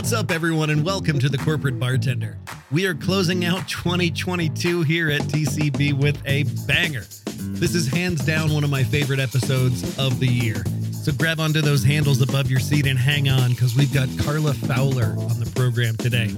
[0.00, 2.38] What's up, everyone, and welcome to the Corporate Bartender.
[2.70, 7.04] We are closing out 2022 here at TCB with a banger.
[7.36, 10.64] This is hands down one of my favorite episodes of the year.
[10.92, 14.54] So grab onto those handles above your seat and hang on because we've got Carla
[14.54, 16.34] Fowler on the program today.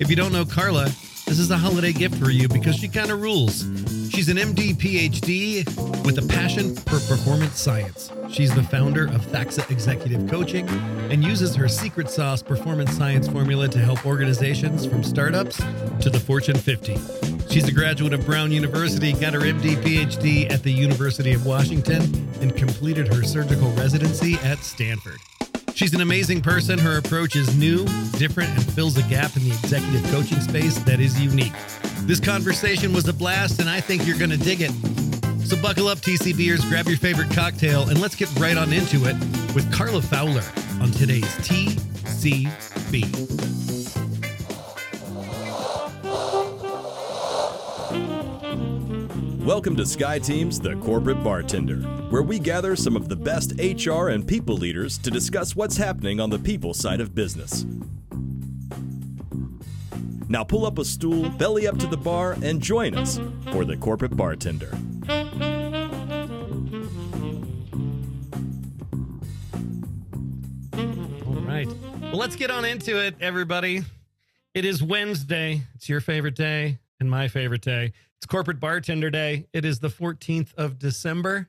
[0.00, 0.84] If you don't know Carla,
[1.26, 3.62] this is a holiday gift for you because she kind of rules.
[4.12, 5.64] She's an MD PhD
[6.04, 8.12] with a passion for performance science.
[8.28, 10.68] She's the founder of Thaxa Executive Coaching
[11.10, 15.56] and uses her secret sauce performance science formula to help organizations from startups
[16.02, 16.98] to the Fortune 50.
[17.48, 22.02] She's a graduate of Brown University, got her MD PhD at the University of Washington,
[22.42, 25.20] and completed her surgical residency at Stanford.
[25.74, 26.78] She's an amazing person.
[26.78, 27.86] Her approach is new,
[28.18, 31.54] different, and fills a gap in the executive coaching space that is unique.
[32.04, 34.72] This conversation was a blast, and I think you're going to dig it.
[35.46, 39.14] So buckle up, TCBers, grab your favorite cocktail, and let's get right on into it
[39.54, 40.42] with Carla Fowler
[40.80, 43.06] on today's TCB.
[49.44, 51.76] Welcome to Sky Team's The Corporate Bartender,
[52.10, 56.18] where we gather some of the best HR and people leaders to discuss what's happening
[56.18, 57.64] on the people side of business.
[60.28, 63.20] Now pull up a stool, belly up to the bar, and join us
[63.52, 64.70] for The Corporate Bartender.
[71.26, 71.66] All right.
[72.00, 73.82] Well, let's get on into it, everybody.
[74.54, 75.62] It is Wednesday.
[75.74, 77.92] It's your favorite day and my favorite day.
[78.18, 79.46] It's Corporate Bartender Day.
[79.52, 81.48] It is the 14th of December,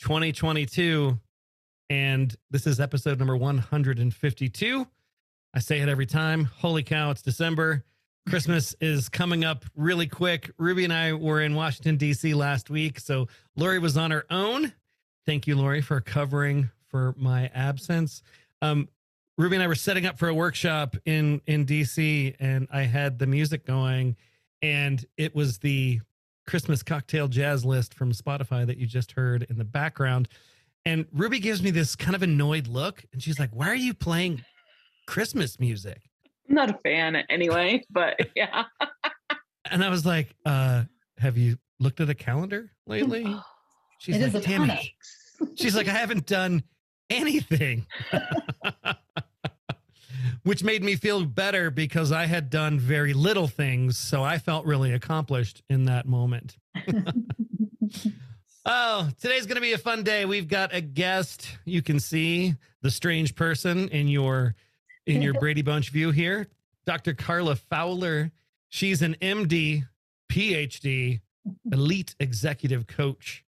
[0.00, 1.18] 2022.
[1.88, 4.86] And this is episode number 152.
[5.54, 6.44] I say it every time.
[6.44, 7.84] Holy cow, it's December.
[8.28, 10.50] Christmas is coming up really quick.
[10.58, 12.34] Ruby and I were in Washington, D.C.
[12.34, 13.00] last week.
[13.00, 14.72] So Lori was on her own.
[15.26, 18.22] Thank you, Lori, for covering for my absence.
[18.60, 18.88] Um,
[19.38, 23.18] Ruby and I were setting up for a workshop in in DC, and I had
[23.18, 24.16] the music going,
[24.60, 26.00] and it was the
[26.46, 30.28] Christmas cocktail jazz list from Spotify that you just heard in the background.
[30.84, 33.94] And Ruby gives me this kind of annoyed look, and she's like, "Why are you
[33.94, 34.44] playing
[35.06, 36.02] Christmas music?"
[36.52, 38.64] I'm not a fan anyway, but yeah.
[39.70, 40.84] And I was like, uh,
[41.18, 43.24] "Have you looked at a calendar lately?"
[44.00, 44.92] She's It is like, a "Damn it." panic.
[45.56, 46.62] She's like, I haven't done
[47.10, 47.86] anything.
[50.44, 53.96] Which made me feel better because I had done very little things.
[53.96, 56.56] So I felt really accomplished in that moment.
[58.66, 60.24] oh, today's going to be a fun day.
[60.26, 61.48] We've got a guest.
[61.64, 64.54] You can see the strange person in your
[65.06, 66.48] in your Brady Bunch view here.
[66.86, 67.14] Dr.
[67.14, 68.32] Carla Fowler.
[68.68, 69.86] She's an MD,
[70.30, 71.20] PhD,
[71.70, 73.44] elite executive coach.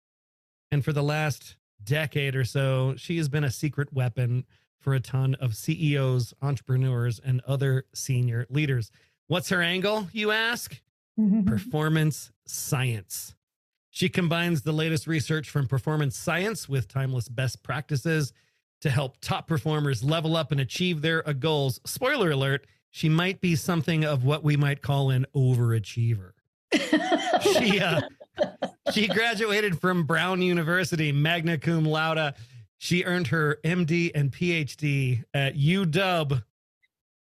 [0.70, 4.44] And for the last decade or so, she has been a secret weapon
[4.78, 8.90] for a ton of CEOs, entrepreneurs, and other senior leaders.
[9.26, 10.80] What's her angle, you ask?
[11.46, 13.34] Performance science.
[13.90, 18.32] She combines the latest research from performance science with timeless best practices
[18.80, 21.80] to help top performers level up and achieve their uh, goals.
[21.84, 26.32] Spoiler alert, she might be something of what we might call an overachiever.
[27.40, 28.02] She uh,
[28.92, 32.34] she graduated from Brown University, magna cum laude.
[32.78, 36.42] She earned her MD and PhD at UW,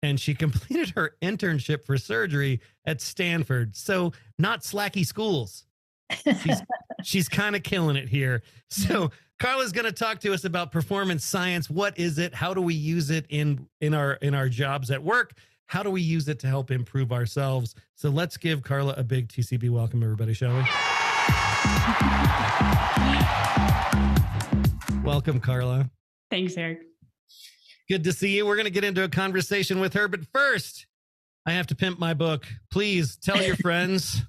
[0.02, 3.76] and she completed her internship for surgery at Stanford.
[3.76, 5.66] So, not slacky schools.
[6.24, 6.62] She's
[7.02, 8.42] she's kind of killing it here.
[8.70, 11.70] So, Carla's going to talk to us about performance science.
[11.70, 12.34] What is it?
[12.34, 15.34] How do we use it in in our in our jobs at work?
[15.66, 17.76] How do we use it to help improve ourselves?
[17.94, 20.64] So let's give Carla a big TCB welcome, everybody, shall we?
[25.04, 25.88] Welcome, Carla.
[26.30, 26.80] Thanks, Eric.
[27.88, 28.44] Good to see you.
[28.44, 30.86] We're going to get into a conversation with her, but first,
[31.46, 32.46] I have to pimp my book.
[32.72, 34.22] Please tell your friends,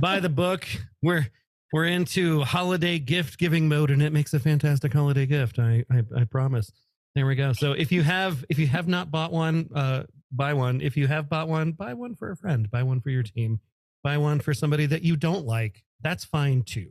[0.00, 0.66] buy the book.
[1.00, 1.28] We're
[1.72, 5.58] we're into holiday gift giving mode, and it makes a fantastic holiday gift.
[5.58, 6.70] I I, I promise.
[7.14, 7.52] There we go.
[7.52, 10.80] So if you have if you have not bought one, uh, buy one.
[10.80, 12.70] If you have bought one, buy one for a friend.
[12.70, 13.60] Buy one for your team.
[14.02, 15.84] Buy one for somebody that you don't like.
[16.00, 16.90] That's fine too.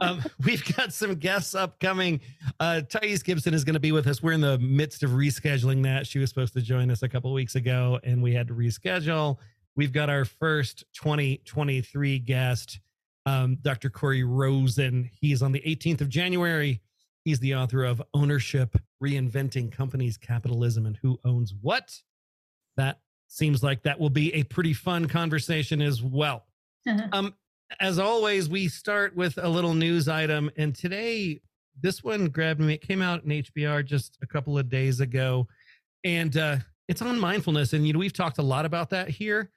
[0.00, 2.20] um, we've got some guests upcoming.
[2.60, 4.22] Uh, Thais Gibson is going to be with us.
[4.22, 6.06] We're in the midst of rescheduling that.
[6.06, 9.38] She was supposed to join us a couple weeks ago, and we had to reschedule.
[9.76, 12.80] We've got our first 2023 guest,
[13.26, 13.90] um, Dr.
[13.90, 15.10] Corey Rosen.
[15.20, 16.80] He's on the 18th of January.
[17.24, 21.98] He's the author of Ownership Reinventing Companies, Capitalism, and Who Owns What.
[22.76, 26.46] That seems like that will be a pretty fun conversation as well.
[27.12, 27.34] Um,
[27.80, 31.40] as always, we start with a little news item, and today
[31.80, 32.74] this one grabbed me.
[32.74, 35.48] It came out in HBR just a couple of days ago,
[36.04, 37.72] and uh, it's on mindfulness.
[37.72, 39.50] And, you know, we've talked a lot about that here.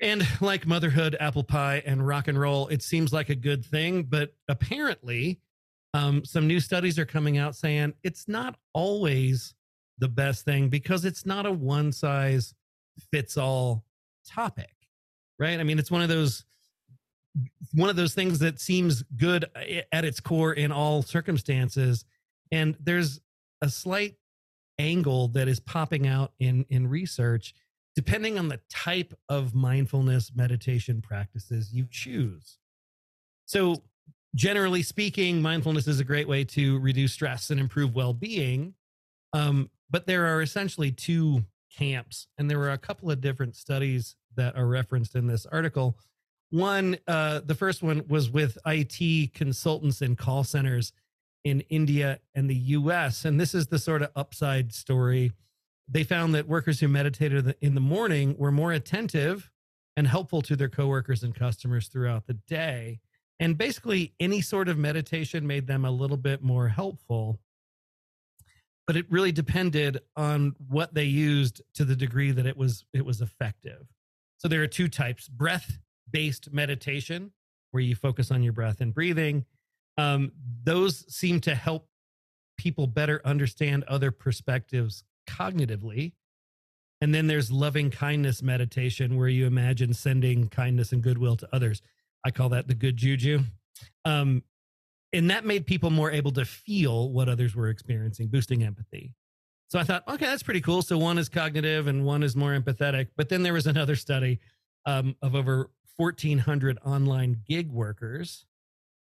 [0.00, 4.04] And like motherhood, apple pie, and rock and roll, it seems like a good thing.
[4.04, 5.40] But apparently,
[5.92, 9.54] um, some new studies are coming out saying it's not always
[9.98, 12.54] the best thing because it's not a one size
[13.12, 13.84] fits all
[14.26, 14.74] topic,
[15.38, 15.60] right?
[15.60, 16.44] I mean, it's one of those
[17.74, 22.04] one of those things that seems good uh, at its core in all circumstances
[22.50, 23.20] and there's
[23.62, 24.16] a slight
[24.78, 27.54] angle that is popping out in in research
[27.96, 32.58] depending on the type of mindfulness meditation practices you choose
[33.46, 33.82] so
[34.34, 38.74] generally speaking mindfulness is a great way to reduce stress and improve well-being
[39.32, 41.44] um, but there are essentially two
[41.76, 45.96] camps and there were a couple of different studies that are referenced in this article
[46.50, 50.92] one uh, the first one was with it consultants and call centers
[51.44, 53.24] in India and the US.
[53.24, 55.32] And this is the sort of upside story.
[55.90, 59.50] They found that workers who meditated in the morning were more attentive
[59.96, 63.00] and helpful to their coworkers and customers throughout the day.
[63.40, 67.40] And basically, any sort of meditation made them a little bit more helpful.
[68.86, 73.04] But it really depended on what they used to the degree that it was it
[73.04, 73.86] was effective.
[74.38, 77.32] So there are two types: breath-based meditation,
[77.72, 79.44] where you focus on your breath and breathing,
[79.96, 80.32] um,
[80.62, 81.88] those seem to help
[82.58, 85.02] people better understand other perspectives
[85.38, 86.12] cognitively.
[87.00, 91.80] And then there's loving kindness meditation, where you imagine sending kindness and goodwill to others.
[92.24, 93.40] I call that the good juju.
[94.04, 94.42] Um,
[95.12, 99.14] and that made people more able to feel what others were experiencing, boosting empathy.
[99.68, 100.82] So I thought, okay, that's pretty cool.
[100.82, 103.08] So one is cognitive and one is more empathetic.
[103.16, 104.40] But then there was another study
[104.84, 108.46] um, of over 1,400 online gig workers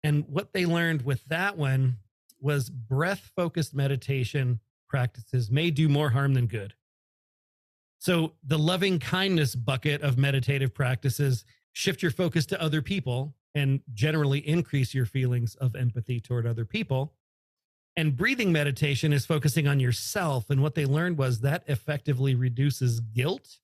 [0.07, 1.97] and what they learned with that one
[2.41, 6.75] was breath focused meditation practices may do more harm than good.
[7.99, 13.81] So, the loving kindness bucket of meditative practices shift your focus to other people and
[13.95, 17.15] generally increase your feelings of empathy toward other people.
[17.97, 20.51] And breathing meditation is focusing on yourself.
[20.51, 23.59] And what they learned was that effectively reduces guilt,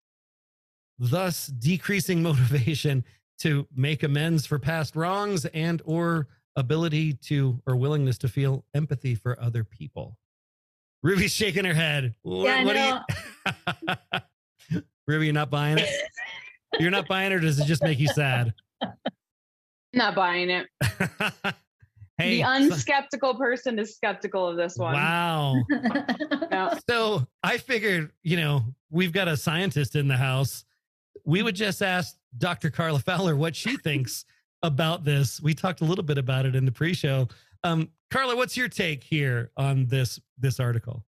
[0.99, 3.05] thus decreasing motivation
[3.41, 9.15] to make amends for past wrongs and or ability to or willingness to feel empathy
[9.15, 10.17] for other people.
[11.03, 12.15] Ruby's shaking her head.
[12.23, 13.01] What, yeah, what no.
[14.71, 15.89] you Ruby, you're not buying it?
[16.79, 18.55] You're not buying it, or does it just make you sad?
[19.93, 20.69] Not buying it.
[22.19, 24.95] hey, the unskeptical person is skeptical of this one.
[24.95, 25.57] Wow.
[26.51, 26.79] no.
[26.89, 30.65] So I figured, you know, we've got a scientist in the house
[31.25, 32.71] we would just ask Dr.
[32.71, 34.25] Carla Fowler what she thinks
[34.63, 35.41] about this.
[35.41, 37.29] We talked a little bit about it in the pre-show.
[37.65, 41.05] Um, Carla, what's your take here on this this article?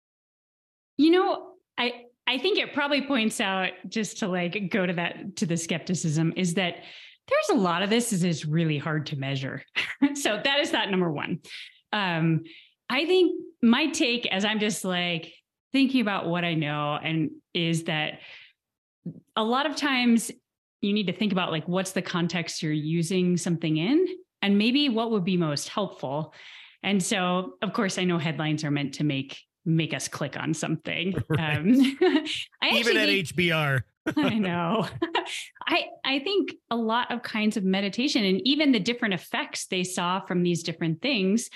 [0.98, 5.36] You know, I I think it probably points out just to like go to that
[5.38, 6.76] to the skepticism is that
[7.28, 9.64] there's a lot of this is is really hard to measure.
[10.14, 11.40] so that is that number one.
[11.94, 12.44] Um,
[12.90, 15.34] I think my take as I'm just like
[15.72, 18.20] thinking about what I know and is that
[19.36, 20.30] a lot of times
[20.82, 24.06] you need to think about like what's the context you're using something in
[24.42, 26.34] and maybe what would be most helpful
[26.84, 30.54] and so of course i know headlines are meant to make make us click on
[30.54, 31.58] something right.
[31.58, 31.68] um,
[32.72, 33.82] even at think, hbr
[34.18, 34.88] i know
[35.68, 39.84] i i think a lot of kinds of meditation and even the different effects they
[39.84, 41.50] saw from these different things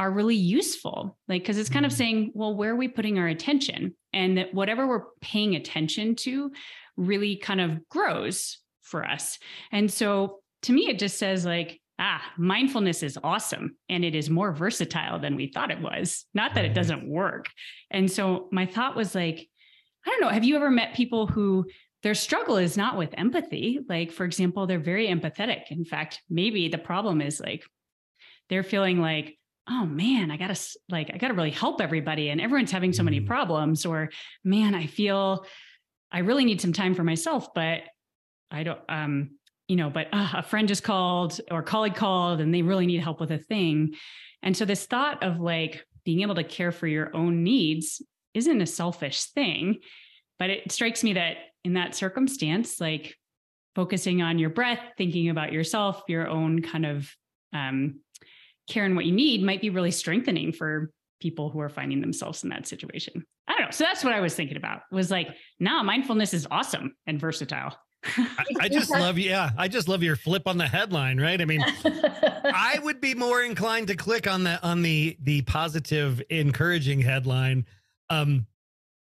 [0.00, 1.88] are really useful like because it's kind mm.
[1.88, 6.16] of saying well where are we putting our attention and that whatever we're paying attention
[6.16, 6.50] to
[6.96, 9.38] really kind of grows for us.
[9.72, 14.28] And so to me, it just says like, ah, mindfulness is awesome and it is
[14.28, 16.24] more versatile than we thought it was.
[16.34, 17.46] Not that it doesn't work.
[17.90, 19.48] And so my thought was like,
[20.06, 21.66] I don't know, have you ever met people who
[22.02, 23.80] their struggle is not with empathy?
[23.88, 25.70] Like, for example, they're very empathetic.
[25.70, 27.64] In fact, maybe the problem is like
[28.50, 30.60] they're feeling like, oh man, I gotta
[30.90, 33.26] like, I gotta really help everybody and everyone's having so many mm.
[33.26, 34.10] problems, or
[34.44, 35.46] man, I feel
[36.12, 37.80] I really need some time for myself, but
[38.50, 39.30] I don't, um,
[39.68, 42.86] you know, but uh, a friend just called or a colleague called and they really
[42.86, 43.94] need help with a thing.
[44.42, 48.02] And so this thought of like being able to care for your own needs
[48.34, 49.80] isn't a selfish thing,
[50.38, 53.16] but it strikes me that in that circumstance, like
[53.74, 57.10] focusing on your breath, thinking about yourself, your own kind of
[57.52, 58.00] um,
[58.68, 60.90] care and what you need might be really strengthening for
[61.20, 63.24] people who are finding themselves in that situation.
[63.48, 63.70] I don't know.
[63.70, 65.28] So that's what I was thinking about was like,
[65.58, 67.76] nah, mindfulness is awesome and versatile.
[68.16, 71.44] I, I, just love yeah i just love your flip on the headline right i
[71.44, 77.00] mean i would be more inclined to click on the on the the positive encouraging
[77.00, 77.64] headline
[78.10, 78.46] um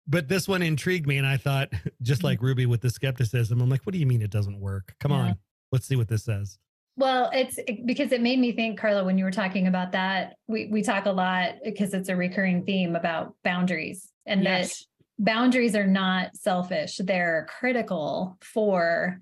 [0.09, 1.69] but this one intrigued me, and I thought,
[2.03, 4.95] just like Ruby with the skepticism, I'm like, what do you mean it doesn't work?
[4.99, 5.19] Come Yeah.
[5.19, 5.39] on,
[5.71, 6.59] let's see what this says.
[6.97, 10.67] Well, it's because it made me think, Carla, when you were talking about that, we,
[10.67, 14.87] we talk a lot because it's a recurring theme about boundaries and that yes.
[15.19, 16.99] Boundaries are not selfish.
[17.03, 19.21] They're critical for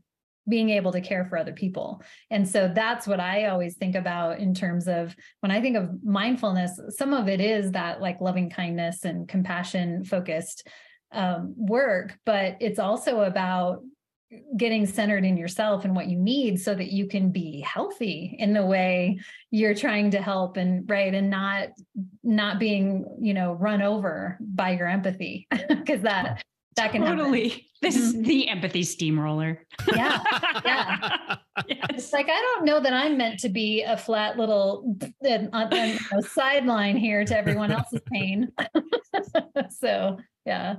[0.48, 2.00] being able to care for other people.
[2.30, 5.90] And so that's what I always think about in terms of when I think of
[6.04, 10.68] mindfulness, some of it is that like loving kindness and compassion focused
[11.12, 13.80] um, work, but it's also about
[14.56, 18.52] getting centered in yourself and what you need so that you can be healthy in
[18.52, 19.18] the way
[19.50, 21.68] you're trying to help and right and not
[22.22, 26.42] not being you know run over by your empathy because that
[26.76, 27.18] that can happen.
[27.18, 27.66] Totally.
[27.82, 28.22] This is mm-hmm.
[28.22, 29.66] the empathy steamroller.
[29.94, 30.22] Yeah,
[30.64, 31.36] yeah.
[31.68, 31.86] yes.
[31.90, 36.20] It's like I don't know that I'm meant to be a flat little you know,
[36.20, 38.50] sideline here to everyone else's pain.
[39.70, 40.76] so yeah,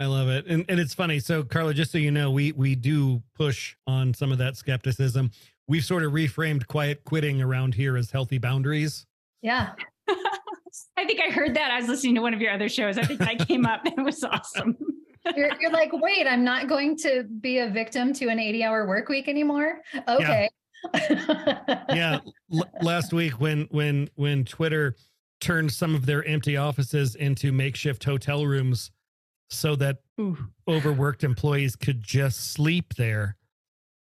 [0.00, 0.46] I love it.
[0.46, 1.20] And and it's funny.
[1.20, 5.30] So Carla, just so you know, we we do push on some of that skepticism.
[5.68, 9.06] We've sort of reframed quiet quitting around here as healthy boundaries.
[9.42, 9.72] yeah.
[10.96, 11.70] I think I heard that.
[11.70, 12.98] I was listening to one of your other shows.
[12.98, 13.80] I think that came up.
[13.86, 14.76] It was awesome.
[15.36, 18.86] You're, you're like, wait, I'm not going to be a victim to an 80 hour
[18.88, 19.80] work week anymore.
[20.08, 20.48] Okay.
[20.94, 22.20] Yeah.
[22.54, 24.96] L- last week when when when Twitter
[25.40, 28.90] turned some of their empty offices into makeshift hotel rooms
[29.50, 30.38] so that Ooh.
[30.68, 33.36] overworked employees could just sleep there.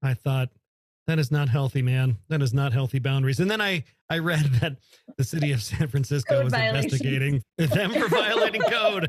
[0.02, 0.50] I thought
[1.08, 2.18] that is not healthy, man.
[2.28, 3.40] That is not healthy boundaries.
[3.40, 4.76] And then I I read that
[5.16, 6.84] the city of San Francisco violations.
[6.84, 9.06] investigating them for violating code.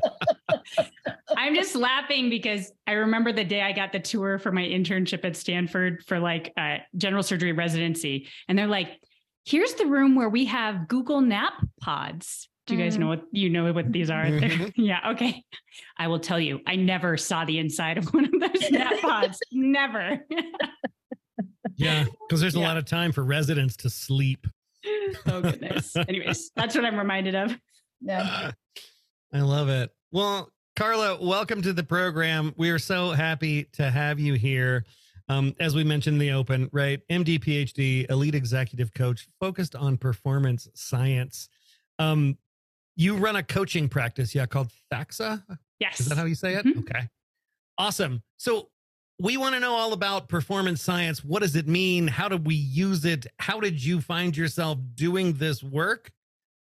[1.36, 5.24] I'm just laughing because I remember the day I got the tour for my internship
[5.24, 8.28] at Stanford for like uh, general surgery residency.
[8.48, 8.98] And they're like,
[9.44, 12.48] here's the room where we have Google Nap Pods.
[12.70, 13.00] Do you guys Mm.
[13.00, 14.24] know what you know what these are?
[14.24, 14.72] Mhm.
[14.76, 15.10] yeah.
[15.10, 15.42] Okay.
[15.98, 19.40] I will tell you, I never saw the inside of one of those nap pods.
[19.50, 20.24] never.
[21.76, 22.68] Yeah, because there's a Yeah.
[22.68, 24.46] lot of time for residents to sleep.
[25.26, 25.96] oh goodness.
[26.08, 27.58] Anyways, that's what I'm reminded of.
[28.00, 28.52] yeah.
[29.32, 29.90] I love it.
[30.12, 32.54] Well, Carla, welcome to the program.
[32.56, 34.84] We are so happy to have you here.
[35.28, 37.00] Um, as we mentioned in the open, right?
[37.10, 41.48] MD, PhD, elite executive coach, focused on performance science.
[41.98, 42.38] Um,
[43.00, 45.42] you run a coaching practice, yeah, called Thaxa.
[45.78, 46.00] Yes.
[46.00, 46.66] Is that how you say it?
[46.66, 46.80] Mhm.
[46.80, 47.08] Okay.
[47.78, 48.22] Awesome.
[48.36, 48.70] So
[49.18, 51.24] we want to know all about performance science.
[51.24, 52.06] What does it mean?
[52.08, 53.26] How do we use it?
[53.38, 56.12] How did you find yourself doing this work?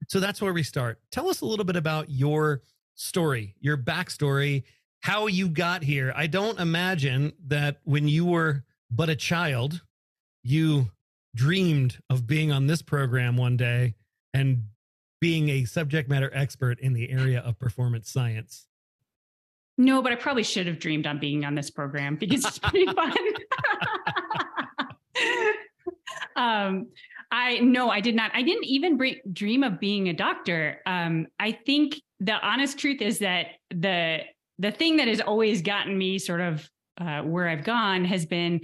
[0.07, 0.99] So that's where we start.
[1.11, 2.61] Tell us a little bit about your
[2.95, 4.63] story, your backstory,
[5.01, 6.11] how you got here.
[6.15, 9.83] I don't imagine that when you were but a child,
[10.43, 10.91] you
[11.35, 13.93] dreamed of being on this program one day
[14.33, 14.65] and
[15.23, 18.67] being a subject matter expert in the area of performance science.
[19.77, 22.85] No, but I probably should have dreamed on being on this program because it's pretty
[22.93, 23.13] fun.
[26.35, 26.87] um,
[27.31, 28.31] I no, I did not.
[28.33, 30.81] I didn't even bre- dream of being a doctor.
[30.85, 34.23] Um, I think the honest truth is that the
[34.59, 38.59] the thing that has always gotten me sort of uh, where I've gone has been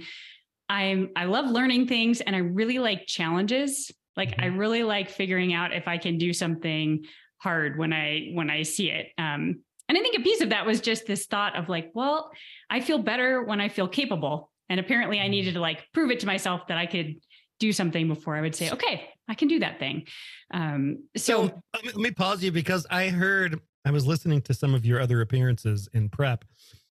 [0.68, 3.90] I'm I love learning things and I really like challenges.
[4.16, 7.04] Like I really like figuring out if I can do something
[7.38, 9.08] hard when I when I see it.
[9.18, 12.30] Um, and I think a piece of that was just this thought of like, well,
[12.68, 14.50] I feel better when I feel capable.
[14.68, 17.16] And apparently I needed to like prove it to myself that I could
[17.58, 20.06] do something before I would say, okay, I can do that thing.
[20.52, 24.74] Um, So so let me pause you because I heard I was listening to some
[24.74, 26.44] of your other appearances in prep,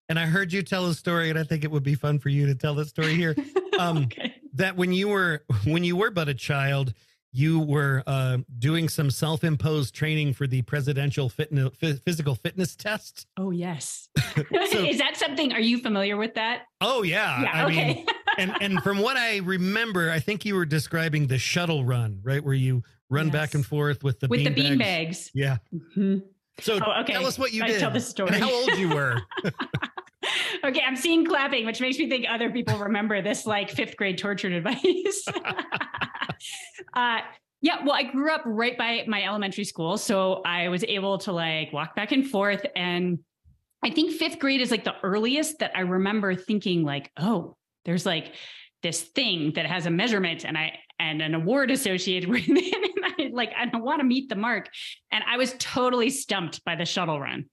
[0.10, 2.30] and I heard you tell a story, and I think it would be fun for
[2.30, 3.36] you to tell that story here.
[3.80, 4.36] Um, okay.
[4.56, 6.94] that when you were when you were but a child,
[7.32, 11.70] you were uh, doing some self-imposed training for the presidential fitness
[12.04, 13.28] physical fitness test.
[13.38, 14.10] Oh yes.
[14.72, 15.54] So- Is that something?
[15.54, 16.64] Are you familiar with that?
[16.82, 17.52] Oh yeah, yeah.
[17.54, 17.94] I okay.
[17.94, 18.06] mean,
[18.38, 22.44] and and from what I remember, I think you were describing the shuttle run, right,
[22.44, 25.30] where you run back and forth with the with the bean bean bags.
[25.30, 25.32] bags.
[25.34, 25.58] Yeah.
[25.98, 26.24] Mhm.
[26.62, 27.14] So Oh, okay.
[27.14, 27.80] tell us what you I did.
[27.80, 28.38] tell the story.
[28.38, 29.22] How old you were.
[30.66, 34.18] okay, I'm seeing clapping, which makes me think other people remember this like fifth grade
[34.18, 35.26] torture device.
[36.94, 37.20] uh,
[37.62, 41.34] yeah, well, I grew up right by my elementary school, so I was able to
[41.34, 42.66] like walk back and forth.
[42.76, 43.20] And
[43.84, 48.06] I think fifth grade is like the earliest that I remember thinking like, oh, there's
[48.06, 48.34] like
[48.82, 52.96] this thing that has a measurement and I and an award associated with it.
[52.96, 54.70] And I like I want to meet the mark.
[55.12, 57.46] And I was totally stumped by the shuttle run.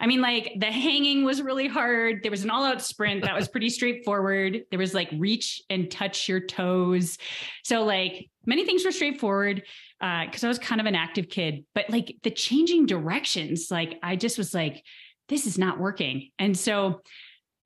[0.00, 2.22] I mean, like the hanging was really hard.
[2.22, 4.62] There was an all out sprint that was pretty straightforward.
[4.70, 7.18] There was like reach and touch your toes.
[7.62, 9.62] So, like, many things were straightforward
[10.00, 13.98] uh, because I was kind of an active kid, but like the changing directions, like,
[14.02, 14.82] I just was like,
[15.28, 16.30] this is not working.
[16.38, 17.00] And so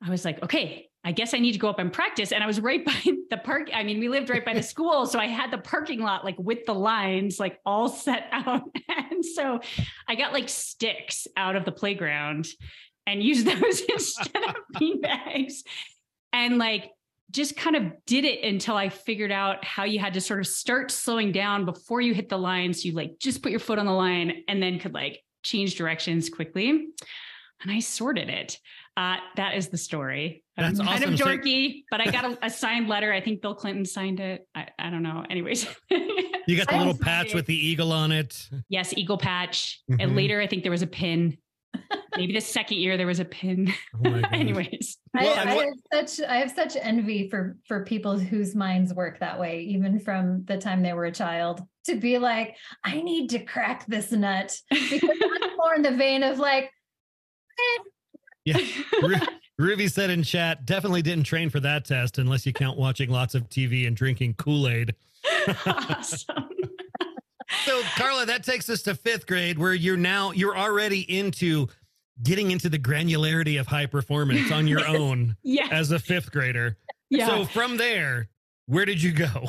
[0.05, 2.33] I was like, okay, I guess I need to go up and practice.
[2.33, 2.93] And I was right by
[3.31, 3.71] the park.
[3.73, 5.07] I mean, we lived right by the school.
[5.07, 8.63] So I had the parking lot like with the lines like all set out.
[8.89, 9.61] And so
[10.07, 12.47] I got like sticks out of the playground
[13.07, 15.65] and used those instead of bean bags.
[16.35, 16.91] And like
[17.31, 20.47] just kind of did it until I figured out how you had to sort of
[20.47, 22.75] start slowing down before you hit the line.
[22.75, 25.77] So you like just put your foot on the line and then could like change
[25.77, 26.69] directions quickly.
[26.69, 28.59] And I sorted it.
[28.99, 30.43] Uh, that is the story.
[30.57, 31.13] That's I'm kind awesome.
[31.15, 33.13] of So- dorky, but I got a, a signed letter.
[33.13, 34.45] I think Bill Clinton signed it.
[34.57, 35.25] I, I don't know.
[35.31, 35.69] Anyways.
[35.89, 37.35] You got the little patch excited.
[37.37, 38.49] with the eagle on it.
[38.69, 39.81] yes, Eagle Patch.
[39.89, 40.03] Mhm.
[40.03, 41.39] And later, I think there was a pin.
[42.17, 43.73] Maybe the second year there was a pin.
[44.05, 44.09] Oh.
[44.33, 44.97] Anyways.
[45.15, 45.65] Well, I, I
[46.01, 50.01] have such I have such envy for for people whose minds work that way, even
[50.01, 51.61] from the time they were a child.
[51.85, 55.03] To be like, I need to crack this nut because
[55.43, 57.83] I'm more in the vein of like, eh,
[59.03, 59.17] Ru-
[59.59, 63.35] Ruby said in chat, definitely didn't train for that test unless you count watching lots
[63.35, 64.95] of TV and drinking Kool Aid.
[65.67, 66.49] awesome.
[67.65, 71.67] So, Carla, that takes us to fifth grade, where you're now you're already into
[72.23, 75.69] getting into the granularity of high performance on your own Yeah.
[75.71, 76.77] as a fifth grader.
[77.11, 77.27] Yeah.
[77.27, 78.29] So, from there,
[78.67, 79.49] where did you go?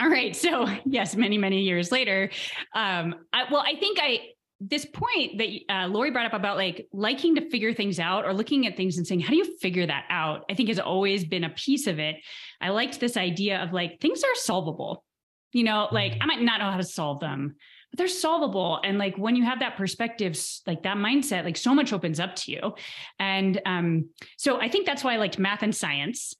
[0.00, 0.34] All right.
[0.34, 2.28] So yes, many many years later,
[2.74, 4.18] um, I, well, I think I
[4.60, 8.32] this point that uh, Lori brought up about like liking to figure things out or
[8.32, 10.44] looking at things and saying, how do you figure that out?
[10.50, 12.16] I think has always been a piece of it.
[12.60, 15.04] I liked this idea of like things are solvable.
[15.52, 17.56] You know, like I might not know how to solve them,
[17.90, 18.80] but they're solvable.
[18.82, 22.34] And like when you have that perspective, like that mindset, like so much opens up
[22.36, 22.74] to you.
[23.20, 26.34] And um, so I think that's why I liked math and science.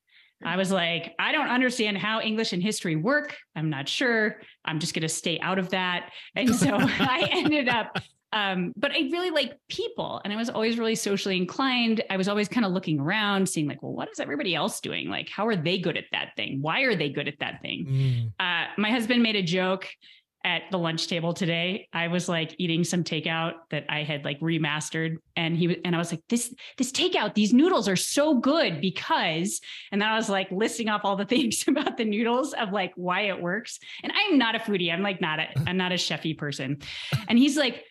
[0.44, 3.36] I was like, I don't understand how English and history work.
[3.54, 4.40] I'm not sure.
[4.64, 6.10] I'm just going to stay out of that.
[6.34, 7.98] And so I ended up,
[8.32, 12.02] um, but I really like people and I was always really socially inclined.
[12.10, 15.08] I was always kind of looking around, seeing like, well, what is everybody else doing?
[15.08, 16.60] Like, how are they good at that thing?
[16.60, 17.86] Why are they good at that thing?
[17.88, 18.32] Mm.
[18.40, 19.88] uh, my husband made a joke
[20.44, 21.88] at the lunch table today.
[21.92, 25.98] I was like eating some takeout that I had like remastered, and he and I
[25.98, 30.28] was like, this this takeout, these noodles are so good because, and then I was
[30.28, 33.78] like listing off all the things about the noodles of like why it works.
[34.02, 34.92] And I'm not a foodie.
[34.92, 36.78] I'm like not a I'm not a chefy person.
[37.28, 37.82] And he's like,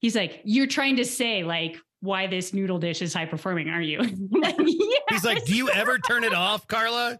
[0.00, 3.82] he's like, you're trying to say like why this noodle dish is high performing, are
[3.82, 3.98] you?
[4.44, 4.66] I'm
[5.10, 7.18] He's like, Do you ever turn it off, Carla?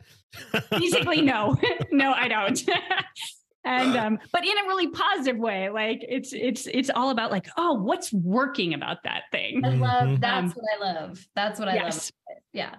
[0.70, 1.56] basically no
[1.90, 2.62] no i don't
[3.64, 7.48] and um but in a really positive way like it's it's it's all about like
[7.56, 10.20] oh what's working about that thing I love Mhm.
[10.20, 11.26] that's Um, what I love.
[11.34, 12.38] That's what I yes love.
[12.52, 12.74] Yeah.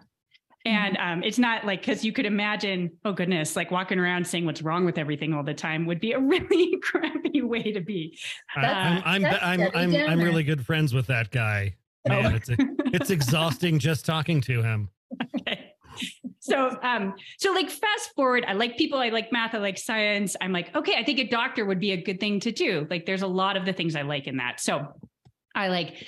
[0.65, 4.45] and um it's not like because you could imagine oh goodness like walking around saying
[4.45, 8.17] what's wrong with everything all the time would be a really crappy way to be
[8.55, 11.75] I, I'm I'm I'm I'm, I'm really good friends with that guy.
[12.07, 12.35] Man, Oh.
[12.35, 12.49] it's
[12.93, 14.89] it's exhausting just talking to him.
[16.49, 20.35] So um so like fast forward I like people I like math I like science.
[20.41, 22.87] I'm like okay I think a doctor would be a good thing to do.
[22.89, 24.59] Like there's a lot of the things I like in that.
[24.59, 24.87] So
[25.55, 26.05] I like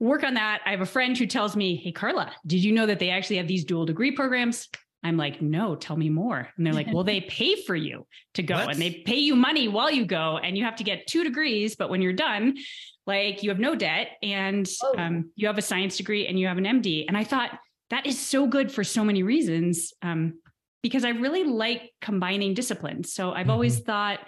[0.00, 0.60] work on that.
[0.66, 3.36] I have a friend who tells me hey Carla did you know that they actually
[3.36, 4.68] have these dual degree programs?
[5.04, 6.48] I'm like no tell me more.
[6.56, 8.70] And they're like well they pay for you to go What?
[8.72, 11.76] and they pay you money while you go and you have to get two degrees
[11.76, 12.56] but when you're done
[13.04, 14.94] like you have no debt and Oh.
[14.96, 17.50] um, you have a science degree and you have an MD and I thought
[17.92, 20.40] that is so good for so many reasons um,
[20.82, 23.12] because I really like combining disciplines.
[23.12, 24.18] So I've always thought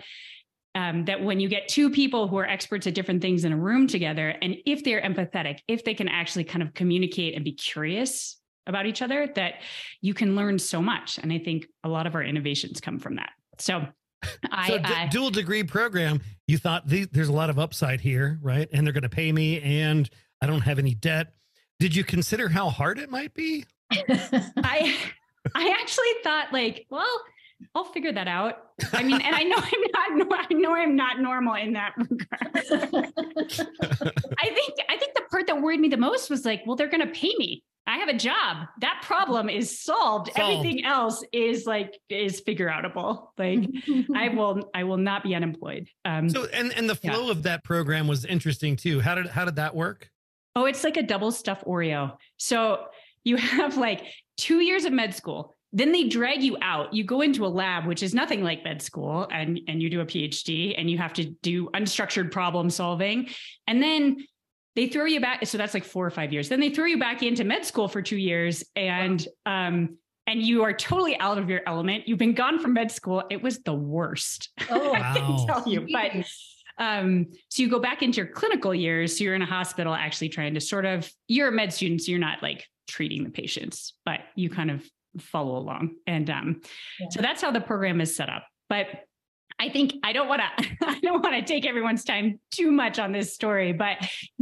[0.74, 3.56] um, that when you get two people who are experts at different things in a
[3.56, 7.52] room together, and if they're empathetic, if they can actually kind of communicate and be
[7.52, 9.54] curious about each other, that
[10.02, 11.18] you can learn so much.
[11.18, 13.30] And I think a lot of our innovations come from that.
[13.58, 13.86] So
[14.50, 18.02] I, so, d- I dual degree program, you thought the, there's a lot of upside
[18.02, 18.68] here, right?
[18.74, 20.08] And they're going to pay me, and
[20.42, 21.32] I don't have any debt.
[21.80, 23.64] Did you consider how hard it might be?
[23.90, 24.96] I
[25.54, 27.20] I actually thought like, well,
[27.74, 28.58] I'll figure that out.
[28.92, 32.50] I mean, and I know I'm not I know I'm not normal in that regard.
[34.38, 36.88] I think I think the part that worried me the most was like, well, they're
[36.90, 37.62] gonna pay me.
[37.86, 38.66] I have a job.
[38.80, 40.30] That problem is solved.
[40.34, 40.38] Solved.
[40.38, 43.28] Everything else is like is figure outable.
[43.36, 43.68] Like
[44.14, 45.88] I will I will not be unemployed.
[46.04, 49.00] Um So, and and the flow of that program was interesting too.
[49.00, 50.10] How did how did that work?
[50.56, 52.16] Oh, it's like a double stuffed Oreo.
[52.36, 52.86] So
[53.24, 54.04] you have like
[54.36, 55.56] two years of med school.
[55.72, 56.94] Then they drag you out.
[56.94, 60.00] You go into a lab, which is nothing like med school, and, and you do
[60.02, 63.28] a PhD and you have to do unstructured problem solving.
[63.66, 64.24] And then
[64.76, 65.44] they throw you back.
[65.46, 66.48] So that's like four or five years.
[66.48, 70.62] Then they throw you back into med school for two years and um and you
[70.62, 72.08] are totally out of your element.
[72.08, 73.24] You've been gone from med school.
[73.30, 74.50] It was the worst.
[74.70, 75.86] oh, I can tell you.
[75.92, 76.12] But
[76.78, 79.16] um, so you go back into your clinical years.
[79.16, 82.10] So you're in a hospital actually trying to sort of, you're a med student, so
[82.10, 84.84] you're not like treating the patients, but you kind of
[85.20, 85.96] follow along.
[86.06, 86.60] And um,
[87.00, 87.08] yeah.
[87.10, 88.44] so that's how the program is set up.
[88.68, 88.86] But
[89.58, 92.98] I think I don't want to I don't want to take everyone's time too much
[92.98, 93.98] on this story, but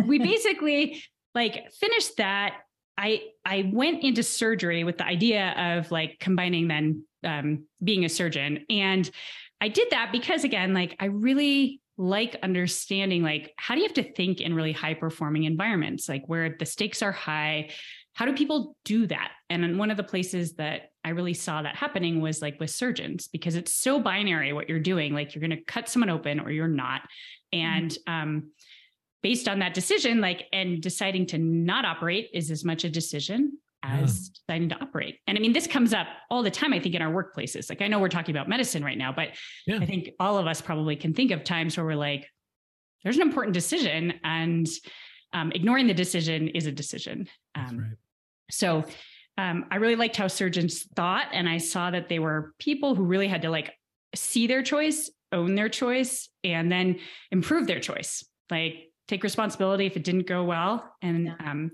[0.06, 1.02] we basically
[1.34, 2.56] like finished that.
[2.96, 8.08] I I went into surgery with the idea of like combining then um, being a
[8.08, 9.10] surgeon, and
[9.60, 13.94] I did that because again, like I really like understanding like how do you have
[13.94, 17.70] to think in really high performing environments, like where the stakes are high.
[18.14, 19.30] How do people do that?
[19.48, 23.28] And one of the places that I really saw that happening was like with surgeons
[23.28, 25.14] because it's so binary what you're doing.
[25.14, 27.02] Like you're going to cut someone open or you're not.
[27.54, 27.58] Mm-hmm.
[27.58, 28.50] And um,
[29.22, 33.58] based on that decision, like, and deciding to not operate is as much a decision
[33.82, 34.40] as yeah.
[34.46, 35.18] deciding to operate.
[35.26, 37.68] And I mean, this comes up all the time, I think, in our workplaces.
[37.68, 39.30] Like, I know we're talking about medicine right now, but
[39.66, 39.78] yeah.
[39.80, 42.28] I think all of us probably can think of times where we're like,
[43.02, 44.68] there's an important decision, and
[45.32, 47.28] um, ignoring the decision is a decision.
[47.56, 47.96] Um, right.
[48.50, 48.84] So,
[49.38, 53.04] um, I really liked how surgeons thought, and I saw that they were people who
[53.04, 53.72] really had to like
[54.14, 58.24] see their choice, own their choice, and then improve their choice.
[58.50, 61.50] Like take responsibility if it didn't go well, and yeah.
[61.50, 61.72] um,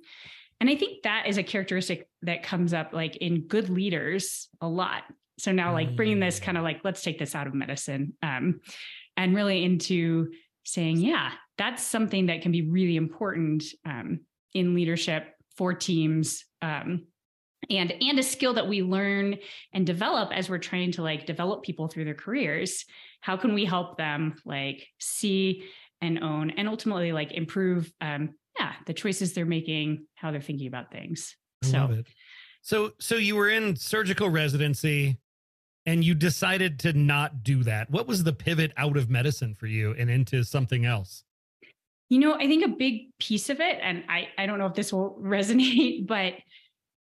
[0.60, 4.68] and I think that is a characteristic that comes up like in good leaders a
[4.68, 5.04] lot.
[5.38, 6.42] So now, like bringing this mm.
[6.42, 8.60] kind of like let's take this out of medicine, um,
[9.16, 10.32] and really into
[10.64, 14.20] saying, yeah, that's something that can be really important um,
[14.52, 17.06] in leadership for teams um,
[17.70, 19.36] and and a skill that we learn
[19.72, 22.84] and develop as we're trying to like develop people through their careers
[23.20, 25.64] how can we help them like see
[26.00, 30.66] and own and ultimately like improve um yeah the choices they're making how they're thinking
[30.66, 32.06] about things I so love it.
[32.62, 35.18] so so you were in surgical residency
[35.86, 39.66] and you decided to not do that what was the pivot out of medicine for
[39.66, 41.24] you and into something else
[42.08, 44.74] you know i think a big piece of it and i i don't know if
[44.74, 46.34] this will resonate but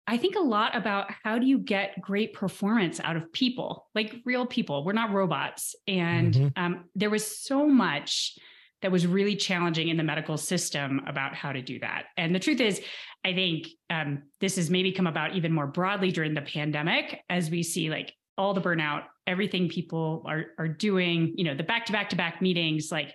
[0.09, 4.15] I think a lot about how do you get great performance out of people, like
[4.25, 4.83] real people.
[4.83, 5.77] We're not robots.
[5.87, 6.65] And mm-hmm.
[6.65, 8.39] um, there was so much
[8.83, 12.05] that was really challenging in the medical system about how to do that.
[12.17, 12.81] And the truth is,
[13.25, 17.51] I think um, this has maybe come about even more broadly during the pandemic as
[17.51, 21.87] we see like all the burnout, everything people are are doing, you know, the back
[21.87, 23.13] to back to back meetings, like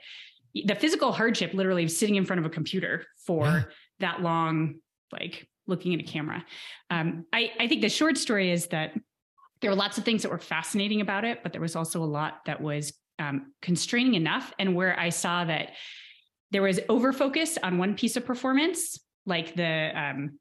[0.54, 3.64] the physical hardship, literally sitting in front of a computer for yeah.
[4.00, 4.76] that long,
[5.12, 6.46] like looking at a camera.
[6.90, 8.92] Um, I, I think the short story is that
[9.62, 12.06] there were lots of things that were fascinating about it, but there was also a
[12.06, 14.54] lot that was um, constraining enough.
[14.60, 15.72] And where I saw that
[16.52, 20.40] there was over focus on one piece of performance, like the, um,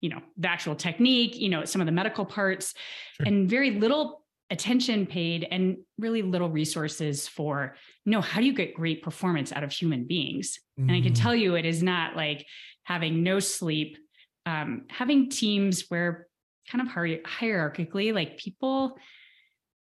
[0.00, 2.74] you know, the actual technique, you know, some of the medical parts,
[3.16, 3.26] sure.
[3.26, 8.52] and very little attention paid and really little resources for you know how do you
[8.52, 10.88] get great performance out of human beings mm-hmm.
[10.88, 11.20] and i can mm-hmm.
[11.20, 12.46] tell you it is not like
[12.84, 13.98] having no sleep
[14.46, 16.28] um, having teams where
[16.70, 18.96] kind of hierarchically, like people,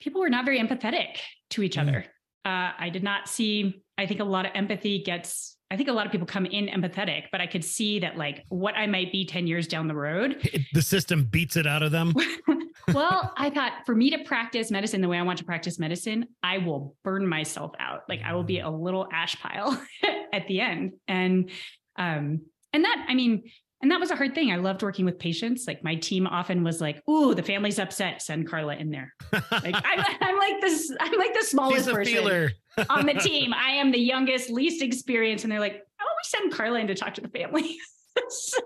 [0.04, 1.18] people were not very empathetic
[1.52, 1.82] to each mm.
[1.82, 2.06] other.
[2.46, 3.82] Uh, I did not see.
[3.98, 5.58] I think a lot of empathy gets.
[5.72, 8.44] I think a lot of people come in empathetic, but I could see that like
[8.50, 11.92] what I might be ten years down the road, the system beats it out of
[11.92, 12.14] them.
[12.94, 16.28] well, I thought for me to practice medicine the way I want to practice medicine,
[16.44, 18.02] I will burn myself out.
[18.10, 18.66] Like I will be mm.
[18.66, 19.82] a little ash pile
[20.34, 21.50] at the end, and
[21.96, 22.42] um,
[22.74, 23.44] and that I mean,
[23.84, 24.50] and that was a hard thing.
[24.50, 25.68] I loved working with patients.
[25.68, 28.22] Like my team often was like, "Ooh, the family's upset.
[28.22, 30.90] Send Carla in there." Like I'm, I'm like this.
[31.02, 32.50] I'm like the smallest person
[32.90, 33.54] on the team.
[33.54, 36.88] I am the youngest, least experienced, and they're like, "Why don't we send Carla in
[36.88, 37.76] to talk to the family."
[38.30, 38.60] so,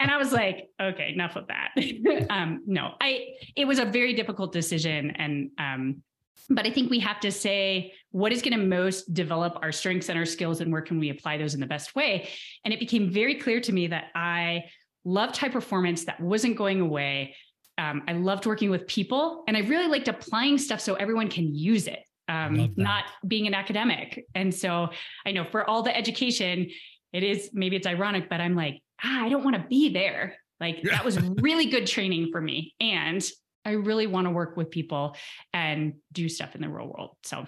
[0.00, 1.70] and I was like, "Okay, enough of that."
[2.28, 3.34] um, no, I.
[3.54, 6.02] It was a very difficult decision, and um,
[6.48, 10.08] but I think we have to say what is going to most develop our strengths
[10.08, 12.28] and our skills and where can we apply those in the best way.
[12.64, 14.64] And it became very clear to me that I
[15.04, 17.34] loved high performance that wasn't going away.
[17.78, 21.54] Um, I loved working with people and I really liked applying stuff so everyone can
[21.54, 24.24] use it, um, not being an academic.
[24.34, 24.88] And so
[25.26, 26.70] I know for all the education,
[27.12, 30.36] it is maybe it's ironic, but I'm like, ah, I don't want to be there.
[30.60, 32.74] Like that was really good training for me.
[32.80, 33.22] And
[33.66, 35.16] I really want to work with people
[35.52, 37.16] and do stuff in the real world.
[37.24, 37.46] So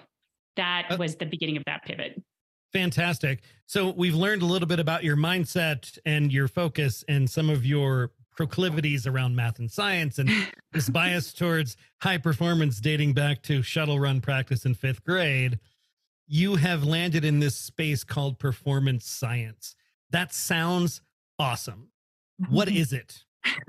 [0.57, 2.21] that uh, was the beginning of that pivot.
[2.73, 3.43] Fantastic.
[3.67, 7.65] So we've learned a little bit about your mindset and your focus and some of
[7.65, 10.29] your proclivities around math and science and
[10.73, 15.61] this bias towards high performance dating back to shuttle run practice in fifth grade.
[16.27, 19.77] You have landed in this space called performance science.
[20.11, 21.01] That sounds
[21.39, 21.89] awesome.
[22.49, 23.25] What is it?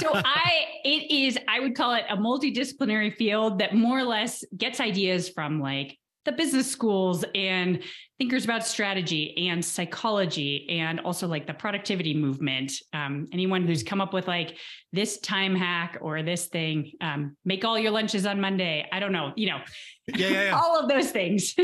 [0.00, 4.44] so I it is I would call it a multidisciplinary field that more or less
[4.56, 7.82] gets ideas from like the business schools and
[8.18, 12.72] thinkers about strategy and psychology and also like the productivity movement.
[12.92, 14.56] Um, anyone who's come up with like
[14.92, 18.86] this time hack or this thing um, make all your lunches on monday.
[18.92, 19.60] I don't know you know
[20.06, 20.50] yeah, yeah, yeah.
[20.62, 21.54] all of those things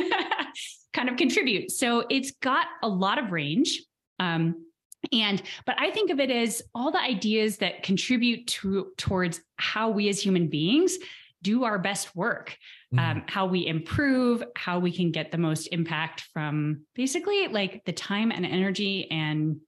[0.92, 1.70] kind of contribute.
[1.70, 3.82] So it's got a lot of range.
[4.18, 4.66] Um,
[5.12, 9.90] and but i think of it as all the ideas that contribute to towards how
[9.90, 10.98] we as human beings
[11.42, 12.56] do our best work
[12.92, 12.98] mm-hmm.
[12.98, 17.92] um, how we improve how we can get the most impact from basically like the
[17.92, 19.58] time and energy and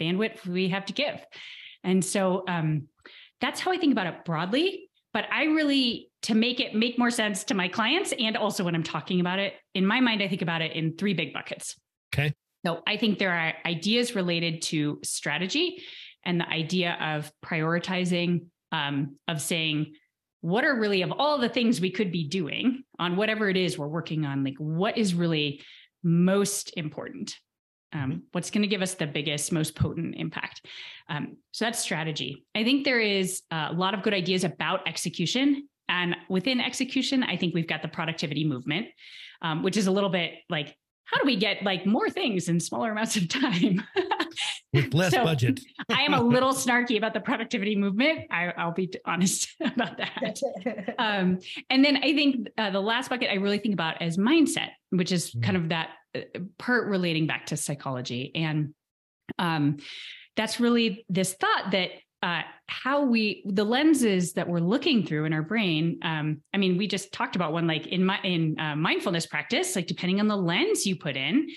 [0.00, 1.20] bandwidth we have to give.
[1.82, 2.86] And so um,
[3.40, 7.10] that's how i think about it broadly but i really to make it make more
[7.10, 10.28] sense to my clients and also when i'm talking about it in my mind i
[10.28, 11.76] think about it in three big buckets.
[12.14, 12.34] Okay
[12.68, 15.82] so I think there are ideas related to strategy
[16.22, 19.94] and the idea of prioritizing, um, of saying,
[20.42, 23.78] what are really of all the things we could be doing on whatever it is
[23.78, 25.62] we're working on, like what is really
[26.02, 27.34] most important?
[27.94, 28.18] Um, mm-hmm.
[28.32, 30.66] what's going to give us the biggest, most potent impact?
[31.08, 32.44] Um, so that's strategy.
[32.54, 35.70] I think there is a lot of good ideas about execution.
[35.88, 38.88] And within execution, I think we've got the productivity movement,
[39.40, 40.76] um, which is a little bit like
[41.10, 43.82] how do we get like more things in smaller amounts of time?
[44.72, 45.60] With less so, budget.
[45.88, 48.26] I am a little snarky about the productivity movement.
[48.30, 50.94] I, will be honest about that.
[50.98, 51.38] Um,
[51.70, 55.12] and then i think uh, the last bucket i really think about as mindset which
[55.12, 55.42] is mm.
[55.42, 56.20] kind of that uh,
[56.58, 58.32] part relating back to psychology.
[58.34, 58.74] And
[59.38, 59.78] um,
[60.36, 61.90] that's really this thought that
[62.22, 66.76] uh, how we the lenses that we're looking through in our brain um, i mean
[66.76, 70.28] we just talked about one like in my in uh, mindfulness practice like depending on
[70.28, 71.48] the lens you put in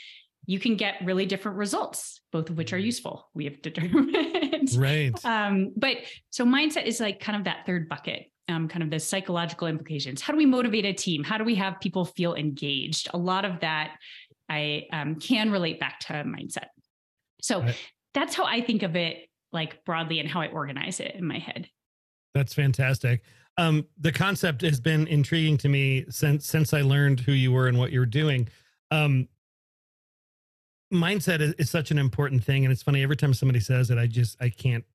[0.46, 3.30] you can get really different results both of which are useful.
[3.34, 5.14] We have determined right.
[5.26, 5.98] Um, but
[6.30, 10.22] so mindset is like kind of that third bucket um, kind of the psychological implications.
[10.22, 11.24] How do we motivate a team?
[11.24, 13.10] How do we have people feel engaged?
[13.14, 13.96] A lot of that
[14.50, 16.68] i um, can relate back to mindset.
[17.42, 17.76] So right.
[18.14, 21.40] that's how i think of it like broadly and how I organize it in my
[21.40, 21.70] head.
[22.34, 23.24] That's fantastic.
[23.58, 27.68] Um, the concept has been intriguing to me since since I learned who you were
[27.68, 28.48] and what you're doing.
[28.92, 29.28] Um,
[30.94, 33.98] mindset is, is such an important thing, and it's funny every time somebody says it,
[33.98, 34.86] I just I can't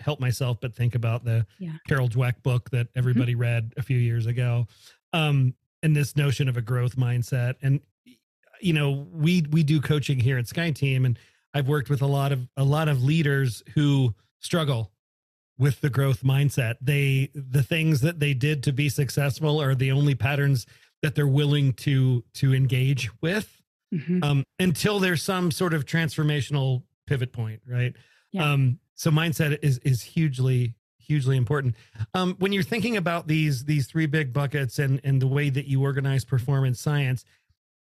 [0.00, 1.72] help myself but think about the yeah.
[1.88, 2.98] Carol Dweck book that mm-hmm.
[2.98, 3.42] everybody mm-hmm.
[3.42, 4.66] read a few years ago,
[5.12, 7.54] um, and this notion of a growth mindset.
[7.62, 7.80] And
[8.60, 11.18] you know, we we do coaching here at Sky Team, and
[11.54, 14.90] I've worked with a lot of a lot of leaders who struggle
[15.56, 16.74] with the growth mindset.
[16.80, 20.66] They the things that they did to be successful are the only patterns
[21.02, 23.62] that they're willing to to engage with
[23.94, 24.22] mm-hmm.
[24.22, 27.94] um, until there's some sort of transformational pivot point, right?
[28.32, 28.52] Yeah.
[28.52, 31.76] Um, so mindset is is hugely hugely important.
[32.14, 35.66] Um, when you're thinking about these these three big buckets and and the way that
[35.66, 37.24] you organize performance science,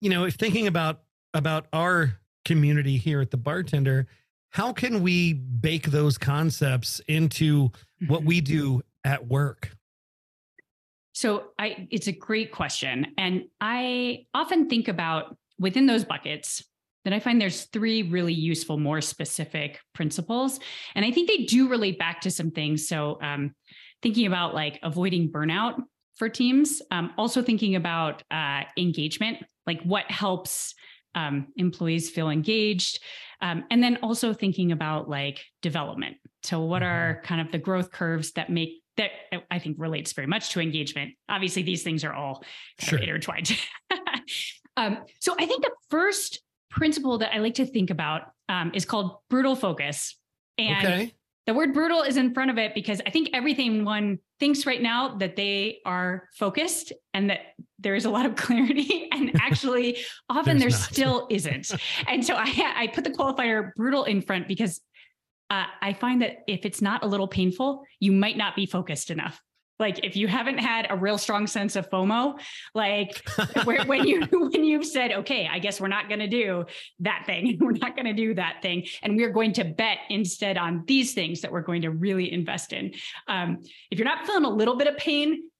[0.00, 1.00] you know, if thinking about
[1.32, 4.06] about our community here at the bartender
[4.50, 7.70] how can we bake those concepts into
[8.06, 8.28] what mm-hmm.
[8.28, 9.70] we do at work
[11.12, 16.64] so i it's a great question and i often think about within those buckets
[17.04, 20.58] that I find there's three really useful, more specific principles.
[20.94, 22.88] And I think they do relate back to some things.
[22.88, 23.54] So, um,
[24.02, 25.82] thinking about like avoiding burnout
[26.16, 30.74] for teams, um, also thinking about uh, engagement, like what helps
[31.14, 33.00] um, employees feel engaged.
[33.40, 36.16] Um, and then also thinking about like development.
[36.42, 36.92] So, what mm-hmm.
[36.92, 39.10] are kind of the growth curves that make that
[39.50, 41.14] I think relates very much to engagement?
[41.28, 42.44] Obviously, these things are all
[42.78, 42.98] sure.
[42.98, 43.52] intertwined.
[44.76, 48.84] um, so, I think the first principle that I like to think about um, is
[48.84, 50.16] called brutal focus.
[50.56, 51.12] And okay
[51.46, 54.80] the word brutal is in front of it because I think everything one thinks right
[54.80, 57.40] now that they are focused and that
[57.78, 59.98] there is a lot of clarity and actually
[60.30, 61.70] often there still isn't.
[62.06, 64.80] And so I, I put the qualifier brutal in front because
[65.50, 69.10] uh, I find that if it's not a little painful, you might not be focused
[69.10, 69.40] enough
[69.78, 72.38] like if you haven't had a real strong sense of FOMO,
[72.74, 73.28] like
[73.64, 76.66] where, when you when you've said, okay, I guess we're not going to do
[77.00, 80.56] that thing, we're not going to do that thing, and we're going to bet instead
[80.56, 82.92] on these things that we're going to really invest in.
[83.26, 83.58] Um,
[83.90, 85.50] if you're not feeling a little bit of pain,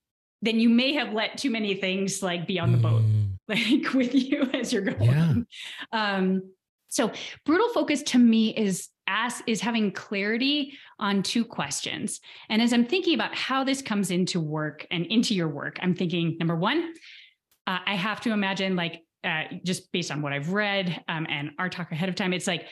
[0.43, 3.31] then you may have let too many things like be on the boat, mm.
[3.49, 5.47] like with you as you're going.
[5.93, 6.17] Yeah.
[6.17, 6.43] Um,
[6.89, 7.11] so
[7.45, 12.21] brutal focus to me is ask is having clarity on two questions.
[12.49, 15.95] And as I'm thinking about how this comes into work and into your work, I'm
[15.95, 16.95] thinking number one,
[17.67, 21.51] uh, I have to imagine like uh, just based on what I've read um, and
[21.59, 22.67] our talk ahead of time, it's like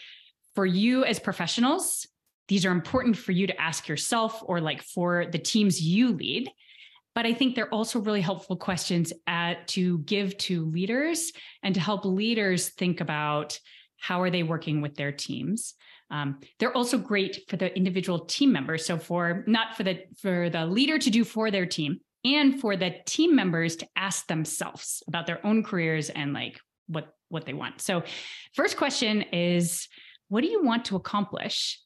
[0.55, 2.07] for you as professionals,
[2.49, 6.51] these are important for you to ask yourself or like for the teams you lead.
[7.14, 11.81] but I think they're also really helpful questions at, to give to leaders and to
[11.81, 13.59] help leaders think about
[13.99, 15.75] how are they working with their teams.
[16.12, 18.87] Um, they're also great for the individual team members.
[18.87, 22.77] So for not for the for the leader to do for their team, and for
[22.77, 27.55] the team members to ask themselves about their own careers and like what what they
[27.55, 27.81] want.
[27.81, 28.03] So,
[28.55, 29.88] first question is,
[30.29, 31.81] what do you want to accomplish?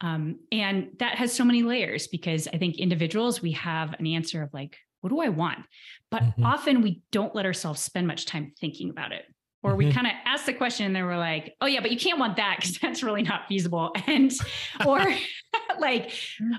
[0.00, 4.42] Um, and that has so many layers because I think individuals, we have an answer
[4.42, 5.60] of like, what do I want?
[6.10, 6.44] But mm-hmm.
[6.44, 9.24] often we don't let ourselves spend much time thinking about it.
[9.62, 9.78] Or mm-hmm.
[9.78, 12.18] we kind of ask the question and then we're like, oh, yeah, but you can't
[12.18, 13.92] want that because that's really not feasible.
[14.06, 14.32] And,
[14.86, 15.04] or
[15.80, 16.12] like,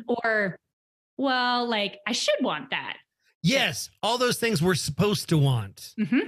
[0.07, 0.57] or,
[1.17, 2.97] well, like, I should want that.
[3.43, 3.89] Yes.
[4.01, 5.93] All those things we're supposed to want.
[5.99, 6.19] Mm-hmm.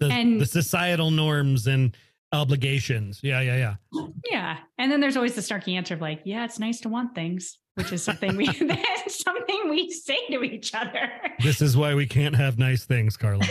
[0.00, 1.96] The, and the societal norms and
[2.32, 3.20] obligations.
[3.22, 3.56] Yeah, yeah,
[3.92, 4.02] yeah.
[4.30, 4.58] Yeah.
[4.76, 7.58] And then there's always the snarky answer of like, yeah, it's nice to want things,
[7.74, 11.08] which is something we that's something we say to each other.
[11.40, 13.46] This is why we can't have nice things, Carla.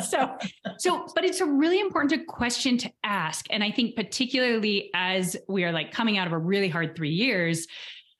[0.00, 0.36] So
[0.78, 3.46] so but it's a really important question to ask.
[3.50, 7.10] And I think particularly as we are like coming out of a really hard three
[7.10, 7.66] years,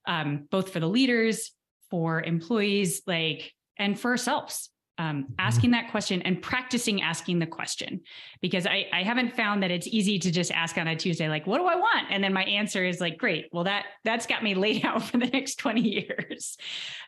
[0.07, 1.53] um, both for the leaders,
[1.91, 5.33] for employees, like and for ourselves um, mm-hmm.
[5.39, 8.03] asking that question and practicing asking the question
[8.43, 11.47] because I, I haven't found that it's easy to just ask on a tuesday like
[11.47, 14.45] what do i want and then my answer is like great well that that's got
[14.45, 16.57] me laid out for the next 20 years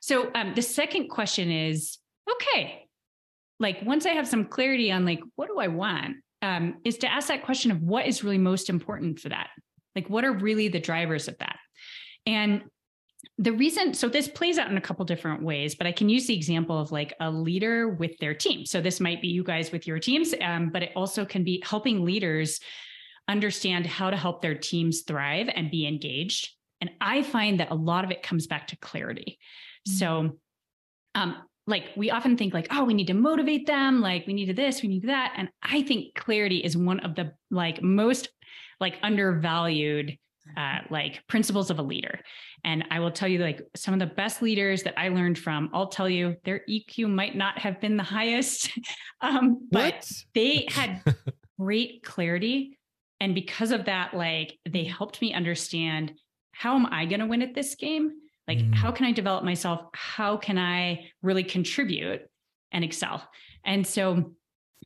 [0.00, 1.98] so um, the second question is
[2.30, 2.81] okay
[3.60, 7.10] like once i have some clarity on like what do i want um, is to
[7.10, 9.50] ask that question of what is really most important for that.
[9.94, 11.56] Like what are really the drivers of that?
[12.26, 12.62] And
[13.38, 16.26] the reason so this plays out in a couple different ways but i can use
[16.26, 18.66] the example of like a leader with their team.
[18.66, 21.62] So this might be you guys with your teams um, but it also can be
[21.64, 22.60] helping leaders
[23.28, 26.50] understand how to help their teams thrive and be engaged.
[26.80, 29.38] And i find that a lot of it comes back to clarity.
[29.88, 29.98] Mm-hmm.
[29.98, 30.38] so
[31.14, 31.36] um,
[31.66, 34.82] like we often think like oh we need to motivate them like we need this
[34.82, 38.28] we need that and i think clarity is one of the like most
[38.80, 40.18] like undervalued
[40.56, 42.20] uh, like principles of a leader.
[42.64, 45.70] And I will tell you, like some of the best leaders that I learned from,
[45.72, 48.70] I'll tell you, their EQ might not have been the highest,
[49.20, 50.12] um, but what?
[50.34, 51.02] they had
[51.58, 52.78] great clarity.
[53.20, 56.12] And because of that, like they helped me understand
[56.52, 58.12] how am I going to win at this game?
[58.48, 58.74] Like, mm.
[58.74, 59.86] how can I develop myself?
[59.94, 62.22] How can I really contribute
[62.72, 63.26] and excel?
[63.64, 64.34] And so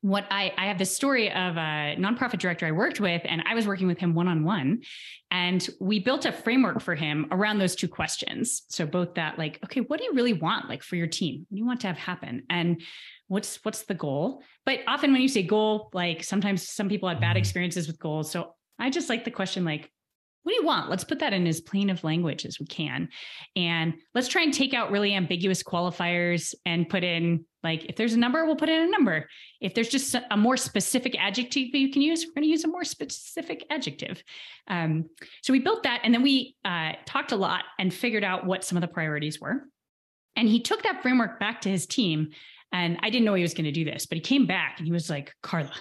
[0.03, 3.55] what I, I have this story of a nonprofit director I worked with, and I
[3.55, 4.83] was working with him one on one.
[5.31, 8.63] And we built a framework for him around those two questions.
[8.69, 11.47] So, both that, like, okay, what do you really want, like, for your team?
[11.49, 12.43] What do you want to have happen?
[12.51, 12.83] And
[13.29, 17.21] what's what's the goal but often when you say goal like sometimes some people have
[17.21, 17.39] bad mm-hmm.
[17.39, 19.91] experiences with goals so i just like the question like
[20.47, 20.89] what do you want?
[20.89, 23.09] Let's put that in as plain of language as we can.
[23.57, 28.13] And let's try and take out really ambiguous qualifiers and put in like if there's
[28.13, 29.29] a number, we'll put in a number.
[29.61, 32.63] If there's just a more specific adjective that you can use, we're going to use
[32.63, 34.23] a more specific adjective.
[34.69, 35.11] Um,
[35.43, 38.63] so we built that and then we uh, talked a lot and figured out what
[38.63, 39.65] some of the priorities were.
[40.37, 42.29] And he took that framework back to his team.
[42.71, 44.87] And I didn't know he was going to do this, but he came back and
[44.87, 45.75] he was like, Carla,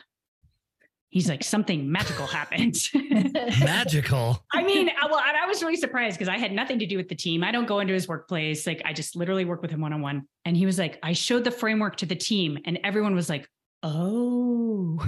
[1.15, 2.75] he's like something magical happened.
[3.63, 4.43] Magical.
[4.51, 7.15] I mean well i was really surprised because i had nothing to do with the
[7.15, 7.41] team.
[7.43, 8.67] I don't go into his workplace.
[8.67, 10.27] Like i just literally work with him one-on-one.
[10.43, 12.59] And he was like i showed the framework to the team.
[12.65, 13.49] And everyone was like
[13.81, 14.99] oh.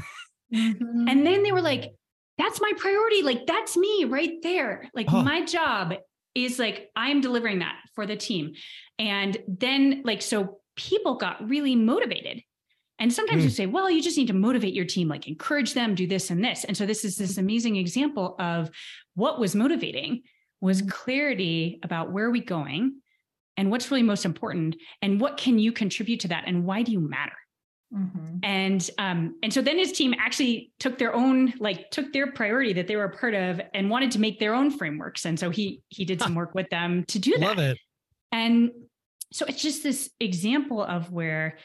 [0.54, 1.10] Mm-hmm.
[1.10, 1.92] and then they were like
[2.38, 3.22] that's my priority.
[3.22, 4.90] Like that's me right there.
[4.94, 5.22] Like oh.
[5.22, 5.94] my job
[6.36, 8.54] is like i'm delivering that for the team.
[8.98, 12.44] And then like so people got really motivated
[13.00, 13.46] and sometimes mm.
[13.46, 16.30] you say, well, you just need to motivate your team, like encourage them, do this
[16.30, 16.64] and this.
[16.64, 18.70] And so this is this amazing example of
[19.16, 20.24] what was motivating
[20.62, 20.90] was mm.
[20.90, 23.02] clarity about where are we going
[23.56, 26.92] and what's really most important and what can you contribute to that and why do
[26.92, 27.34] you matter?
[27.94, 28.40] Mm-hmm.
[28.44, 32.74] And um, and so then his team actually took their own like took their priority
[32.74, 35.26] that they were a part of and wanted to make their own frameworks.
[35.26, 37.40] And so he he did some work with them to do that.
[37.40, 37.78] Love it.
[38.34, 38.72] And
[39.32, 41.60] so it's just this example of where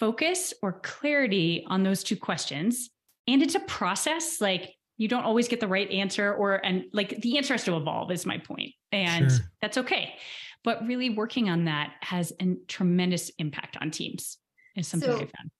[0.00, 2.90] focus or clarity on those two questions.
[3.26, 4.40] And it's a process.
[4.40, 7.76] Like you don't always get the right answer, or, and like the answer has to
[7.76, 8.72] evolve, is my point.
[8.92, 9.40] And sure.
[9.60, 10.14] that's okay.
[10.62, 14.38] But really working on that has a tremendous impact on teams,
[14.76, 15.50] is something so- I found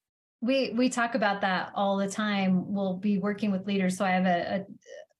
[0.45, 4.11] we we talk about that all the time we'll be working with leaders so i
[4.11, 4.67] have a,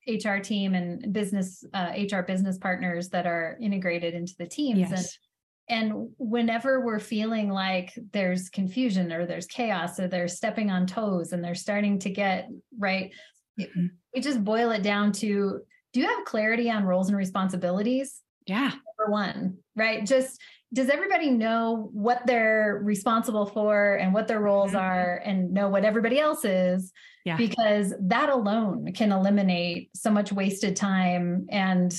[0.07, 4.79] a hr team and business uh, hr business partners that are integrated into the teams
[4.79, 4.91] yes.
[4.91, 5.09] and
[5.69, 11.33] and whenever we're feeling like there's confusion or there's chaos or they're stepping on toes
[11.33, 12.49] and they're starting to get
[12.79, 13.13] right,
[13.59, 13.87] mm-hmm.
[14.15, 15.61] we just boil it down to
[15.93, 18.21] do you have clarity on roles and responsibilities?
[18.47, 18.73] Yeah.
[18.99, 20.05] Number one, right?
[20.05, 20.41] Just
[20.73, 24.81] does everybody know what they're responsible for and what their roles Mhm.
[24.81, 26.93] are and know what everybody else is?
[27.25, 27.37] Yeah.
[27.37, 31.95] Because that alone can eliminate so much wasted time and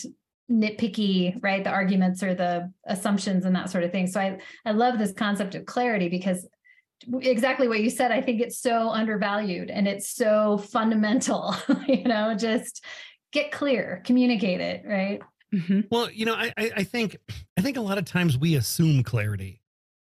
[0.52, 1.64] nitpicky, right?
[1.64, 4.08] The arguments or the assumptions and that sort of thing.
[4.08, 6.48] So I, I love this concept of clarity because
[7.22, 11.56] exactly what you said, I think it's so undervalued and it's so fundamental,
[11.88, 12.84] you know, just
[13.32, 15.22] get clear, communicate it, right?
[15.54, 15.88] Mhm.
[15.90, 17.18] Well, you know, I, I I think
[17.58, 19.62] I think a lot of times we assume clarity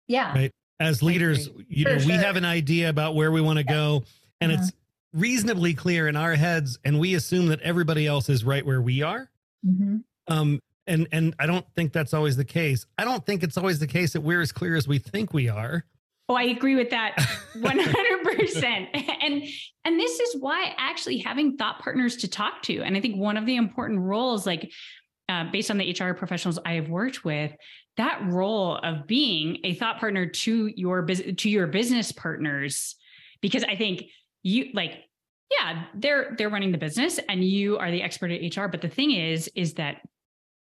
[0.08, 0.34] Yeah.
[0.34, 0.52] Right.
[0.80, 1.50] as leaders.
[1.68, 4.04] You For know, we have an idea about where we want to go,
[4.42, 4.62] and Uh-huh.
[4.64, 4.72] it's
[5.14, 9.02] reasonably clear in our heads, and we assume that everybody else is right where we
[9.02, 9.30] are.
[9.66, 10.04] Mhm.
[10.28, 12.86] Um, and and I don't think that's always the case.
[12.98, 15.50] I don't think it's always the case that we're as clear as we think we
[15.50, 15.84] are.
[16.28, 17.16] Oh, I agree with that
[17.56, 18.88] 100%.
[19.22, 19.44] and
[19.86, 23.38] and this is why actually having thought partners to talk to and I think one
[23.38, 24.72] of the important roles like
[25.30, 27.52] uh, based on the HR professionals I have worked with,
[27.98, 32.96] that role of being a thought partner to your business to your business partners
[33.42, 34.06] because I think
[34.44, 35.00] you like
[35.52, 38.90] yeah, they're they're running the business and you are the expert at HR, but the
[38.90, 40.02] thing is is that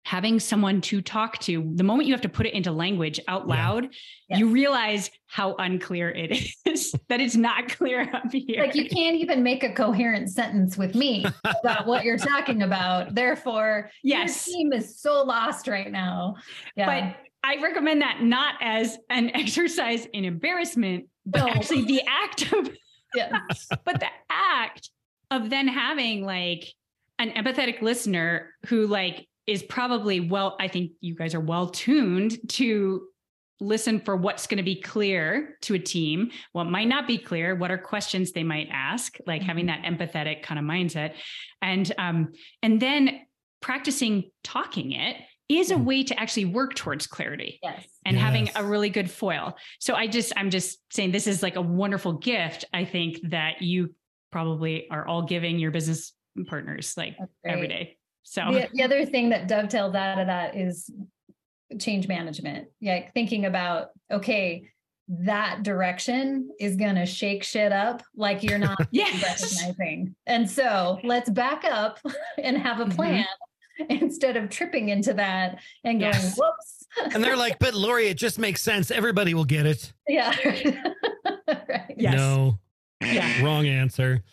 [0.06, 3.48] having someone to talk to the moment you have to put it into language out
[3.48, 3.56] Yeah.
[3.56, 3.90] loud
[4.30, 6.32] you realize how unclear it
[6.66, 10.78] is that it's not clear up here Like you can't even make a coherent sentence
[10.78, 13.14] with me about what you're talking about.
[13.16, 16.36] Therefore, yes your team is so lost right now.
[16.76, 16.86] Yeah.
[17.12, 21.48] but i recommend that not as an exercise in embarrassment but No.
[21.50, 22.70] actually the act of
[23.16, 23.68] yes.
[23.84, 24.90] but the act
[25.32, 26.64] of then having like
[27.18, 32.38] an empathetic listener who like is probably well i think you guys are well tuned
[32.50, 33.08] to
[33.62, 37.56] listen for what's going to be clear to a team what might not be clear
[37.56, 41.14] what are questions they might ask like having that empathetic kind of mindset
[41.62, 43.22] and um and then
[43.62, 45.18] practicing talking it
[45.48, 45.84] is a Mhm.
[45.86, 47.86] way to actually work towards clarity Yes.
[48.04, 49.56] and having a really good foil.
[49.80, 52.66] So I just, I'm just saying this is like a wonderful gift.
[52.74, 53.94] I think that you
[54.32, 56.14] probably are all giving your business
[56.48, 57.70] partners like That's every great.
[57.78, 57.98] day.
[58.28, 60.90] So The, the other thing that dovetails out of that is
[61.80, 62.68] change management.
[62.80, 64.70] Yeah, thinking about okay,
[65.08, 70.16] that direction is going to shake shit up like you're not yes, recognizing.
[70.26, 72.00] And so let's back up
[72.42, 72.96] and have a Mhm.
[72.96, 73.26] plan
[73.90, 76.36] instead of tripping into that and going, Yes.
[76.38, 77.14] whoops.
[77.14, 78.90] And they're like, "But Lori, it just makes sense.
[78.90, 80.34] Everybody will get it." Yeah.
[81.48, 81.94] right.
[81.98, 82.16] Yes.
[82.16, 82.58] No,
[83.02, 84.24] yeah, wrong answer.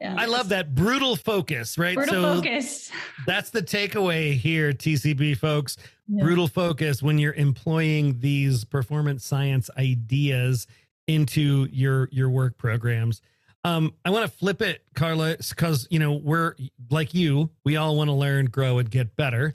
[0.00, 0.14] Yeah.
[0.18, 1.94] I love that brutal focus, right?
[1.94, 2.90] brutal so focus.
[3.26, 5.76] that's the takeaway here, TCB folks.
[6.06, 6.22] Yeah.
[6.22, 10.66] Brutal focus when you're employing these performance science ideas
[11.06, 13.22] into your your work programs.
[13.64, 16.54] Um, I want to flip it, Carla, because you know we're
[16.90, 17.50] like you.
[17.64, 19.54] We all want to learn, grow, and get better.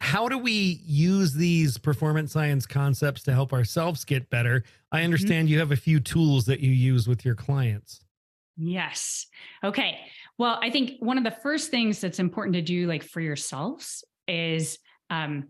[0.00, 4.64] How do we use these performance science concepts to help ourselves get better?
[4.90, 8.00] I understand you have a few tools that you use with your clients.
[8.62, 9.26] Yes.
[9.64, 9.98] Okay.
[10.36, 14.04] Well, I think one of the first things that's important to do, like for yourselves,
[14.28, 15.48] is um,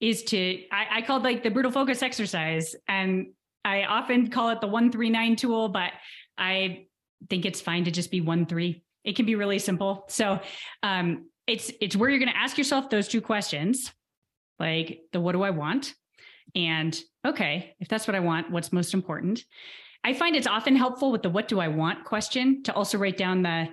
[0.00, 3.28] is to I, I call it like the brutal focus exercise, and
[3.64, 5.90] I often call it the one three nine tool, but
[6.38, 6.86] I
[7.28, 8.84] think it's fine to just be one three.
[9.04, 10.04] It can be really simple.
[10.08, 10.40] So
[10.82, 13.92] um, it's it's where you're going to ask yourself those two questions,
[14.60, 15.94] like the what do I want,
[16.54, 19.44] and okay, if that's what I want, what's most important.
[20.04, 23.16] I find it's often helpful with the what do I want question to also write
[23.16, 23.68] down the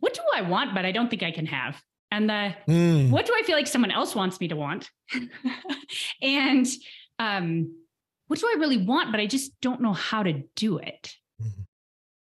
[0.00, 1.80] what do I want, but I don't think I can have.
[2.10, 3.10] And the Hmm.
[3.10, 4.90] what do I feel like someone else wants me to want?
[6.22, 6.66] and
[7.18, 7.74] um,
[8.26, 11.14] what do I really want, but I just don't know how to do it.
[11.40, 11.66] Mhm.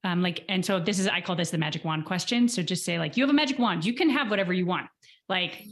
[0.03, 2.47] Um, like, and so this is, I call this the magic wand question.
[2.47, 4.87] So just say, like, you have a magic wand, you can have whatever you want.
[5.29, 5.63] Like,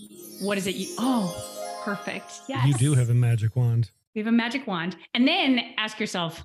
[0.41, 0.75] what is it?
[0.75, 2.31] You, oh, perfect.
[2.47, 2.67] Yes.
[2.67, 3.91] You do have a magic wand.
[4.15, 4.95] We have a magic wand.
[5.13, 6.43] And then ask yourself,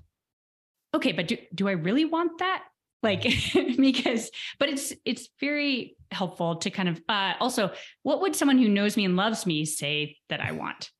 [0.94, 2.64] okay, but do, do I really want that?
[3.02, 3.22] Like,
[3.76, 7.72] because, but it's, it's very helpful to kind of, uh, also,
[8.02, 10.90] what would someone who knows me and loves me say that I want?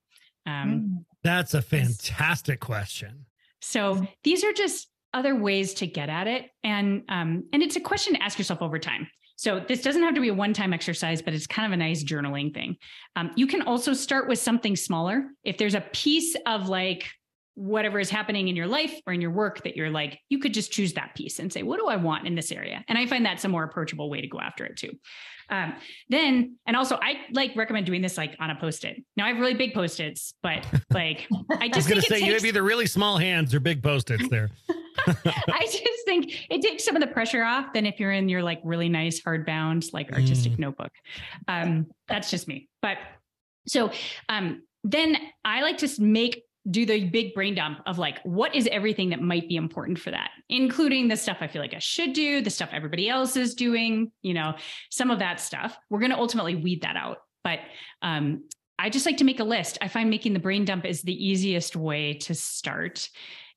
[0.47, 1.05] Um, Mm.
[1.23, 3.25] That's a fantastic question.
[3.63, 6.51] so these are just other ways to get at it.
[6.63, 9.09] And, um, and it's a question to ask yourself over time.
[9.37, 12.05] So this doesn't have to be a one-time exercise, but it's kind of a nice
[12.05, 12.77] journaling thing.
[13.17, 15.29] Um, you can also start with something smaller.
[15.45, 17.07] If there's a piece of like
[17.55, 20.53] whatever is happening in your life or in your work that you're like, you could
[20.53, 22.85] just choose that piece and say, what do I want in this area?
[22.89, 24.91] And I find that's a more approachable way to go after it too.
[25.51, 25.75] Um,
[26.09, 29.05] then, and also I like recommend doing this like on a post-it.
[29.17, 31.29] Now I have really big post-its, but like
[31.61, 33.61] I just I was going think to say you have either really small hands or
[33.61, 34.51] big post-its there.
[35.07, 38.43] I just think it takes some of the pressure off than if you're in your
[38.43, 40.59] like really nice hardbound like artistic Mm.
[40.61, 40.93] notebook.
[41.47, 42.69] Um, that's just me.
[42.81, 42.97] But
[43.67, 43.91] so
[44.29, 48.67] um, then I like to make do the big brain dump of like what is
[48.73, 52.15] everything that might be important for that including the stuff i feel like i should
[52.15, 54.55] do the stuff everybody else is doing you know
[54.91, 55.77] some of that stuff.
[55.91, 57.19] We're going to ultimately weed that out.
[57.43, 57.61] But
[58.03, 58.45] um,
[58.79, 59.79] i just like to make a list.
[59.81, 63.09] I find making the brain dump is the easiest way to start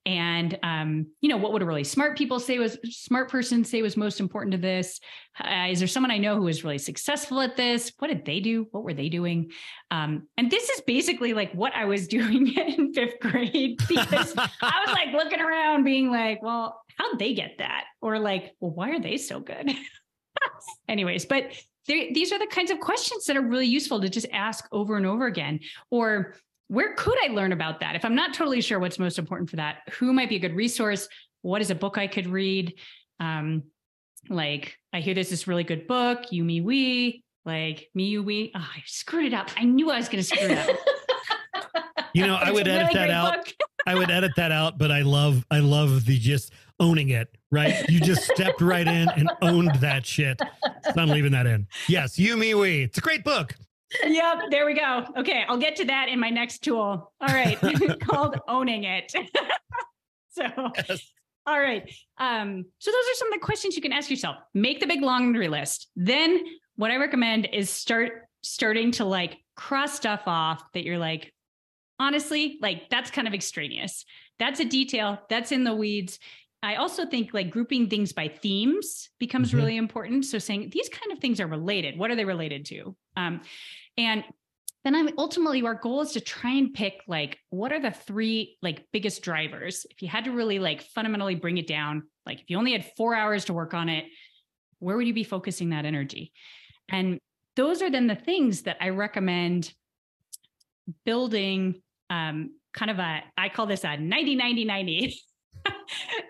[0.06, 3.82] and um, you know what would a really smart people say was smart person say
[3.82, 5.00] was most important to this?
[5.40, 7.92] Uh, is there someone i know who was really successful at this?
[8.00, 8.68] What did they do?
[8.72, 9.52] What were they doing?
[9.92, 14.84] Um, and this is basically like what i was doing in fifth grade because i
[14.86, 17.86] was like looking around being like well how'd they get that?
[18.02, 19.72] Or like well why are they so good?
[20.88, 21.52] Anyways but
[21.88, 25.06] these are the kinds of questions that are really useful to just ask over and
[25.06, 25.62] over again.
[25.90, 26.36] Or
[26.68, 27.96] where could I learn about that?
[27.96, 30.56] If I'm not totally sure what's most important for that, who might be a good
[30.56, 31.08] resource?
[31.42, 32.74] What is a book I could read?
[33.20, 33.64] Um,
[34.30, 38.52] like I hear there's this really good book, You Me We, like Me You We.
[38.54, 39.50] Oh, I screwed it up.
[39.56, 40.76] I knew I was going to screw it up.
[42.14, 43.54] You know, I would edit that out.
[43.86, 47.28] I would edit that out, but I love, I love the just owning it.
[47.52, 47.88] Right?
[47.90, 50.42] You just stepped right in and owned that shit.
[50.42, 51.68] So I'm leaving that in.
[51.88, 52.84] Yes, you, me, we.
[52.84, 53.56] It's a great book
[54.06, 55.06] yep, there we go.
[55.18, 57.12] Okay, I'll get to that in my next tool.
[57.22, 57.58] All right,
[58.02, 59.14] called owning it.
[60.30, 60.44] so,
[60.88, 61.12] yes.
[61.46, 61.90] all right.
[62.18, 64.38] Um, so those are some of the questions you can ask yourself.
[64.54, 65.90] Make the big laundry list.
[65.96, 66.44] Then,
[66.76, 71.34] what I recommend is start starting to like cross stuff off that you're like,
[72.00, 74.06] honestly, like that's kind of extraneous.
[74.40, 75.20] That's a detail.
[75.30, 76.20] That's in the weeds.
[76.64, 79.58] I also think like grouping things by themes becomes mm-hmm.
[79.58, 80.26] really important.
[80.26, 81.98] So saying these kind of things are related.
[81.98, 82.96] What are they related to?
[83.16, 83.42] Um,
[83.98, 84.24] and
[84.84, 88.58] then I'm ultimately our goal is to try and pick like what are the three
[88.62, 89.86] like biggest drivers.
[89.90, 92.86] If you had to really like fundamentally bring it down, like if you only had
[92.96, 94.06] four hours to work on it,
[94.80, 96.32] where would you be focusing that energy?
[96.90, 97.20] And
[97.56, 99.74] those are then the things that I recommend
[101.06, 105.20] building um, kind of a, I call this a 90 90 90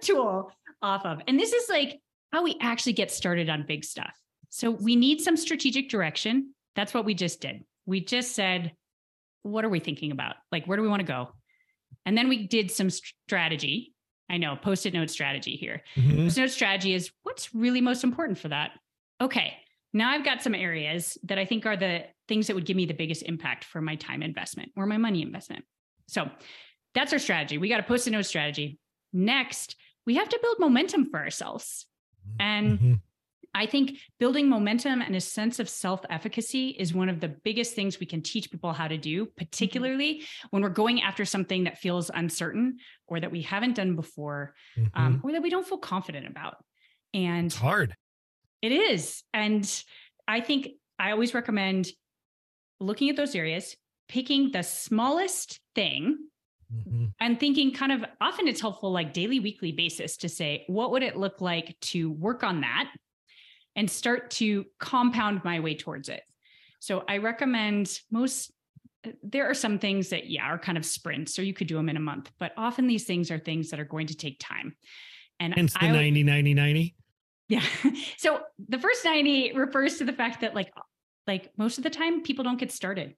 [0.02, 1.22] tool off of.
[1.28, 2.00] And this is like
[2.32, 4.14] how we actually get started on big stuff.
[4.50, 6.54] So we need some strategic direction.
[6.76, 7.64] That's what we just did.
[7.86, 8.74] We just said,
[9.44, 10.36] what are we thinking about?
[10.52, 11.30] Like, where do we want to go?
[12.06, 13.94] And then we did some strategy.
[14.30, 15.84] I know, post it note strategy here.
[15.96, 16.26] Mm-hmm.
[16.26, 18.72] Post note strategy is what's really most important for that.
[19.22, 19.54] Okay,
[19.94, 22.86] now I've got some areas that I think are the things that would give me
[22.86, 25.64] the biggest impact for my time investment or my money investment.
[26.08, 26.30] So
[26.94, 27.58] that's our strategy.
[27.58, 28.80] We got a post it note strategy.
[29.14, 29.76] Next,
[30.08, 31.86] we have to build momentum for ourselves.
[32.40, 32.94] And mm-hmm.
[33.54, 37.76] I think building momentum and a sense of self efficacy is one of the biggest
[37.76, 40.48] things we can teach people how to do, particularly mm-hmm.
[40.52, 42.78] when we're going after something that feels uncertain
[43.08, 45.06] or that we haven't done before um, mm-hmm.
[45.06, 46.58] um, or that we don't feel confident about.
[47.14, 47.94] And it's hard.
[48.62, 49.24] It is.
[49.34, 49.70] And
[50.28, 51.88] I think I always recommend
[52.80, 53.76] looking at those areas,
[54.08, 56.18] picking the smallest thing
[56.74, 57.06] Mm-hmm.
[57.20, 61.04] And thinking kind of often it's helpful, like daily, weekly basis, to say, what would
[61.04, 62.90] it look like to work on that
[63.76, 66.24] and start to compound my way towards it?
[66.80, 68.52] So I recommend most,
[69.24, 71.90] there are some things that, yeah, are kind of sprints, or you could do them
[71.90, 74.76] in a month, but often these things are things that are going to take time.
[75.40, 76.96] And hence the 90, 90, 90.
[77.50, 77.64] Yeah.
[78.18, 80.74] So the first 90 refers to the fact that, like,
[81.28, 83.16] like most of the time, people don't get started.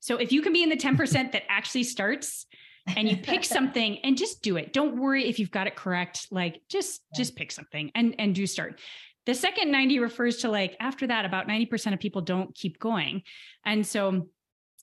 [0.00, 2.46] So if you can be in the 10% that actually starts,
[2.86, 4.72] and you pick something and just do it.
[4.72, 6.28] Don't worry if you've got it correct.
[6.30, 8.80] Like just just pick something and and do start.
[9.26, 13.22] The second 90 refers to like after that about 90% of people don't keep going.
[13.64, 14.28] And so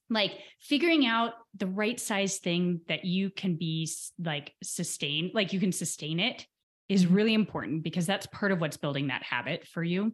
[0.10, 3.90] like figuring out the right size thing that you can be
[4.20, 6.46] like sustain like you can sustain it
[6.90, 7.16] is mm-hmm.
[7.16, 10.14] really important because that's part of what's building that habit for you.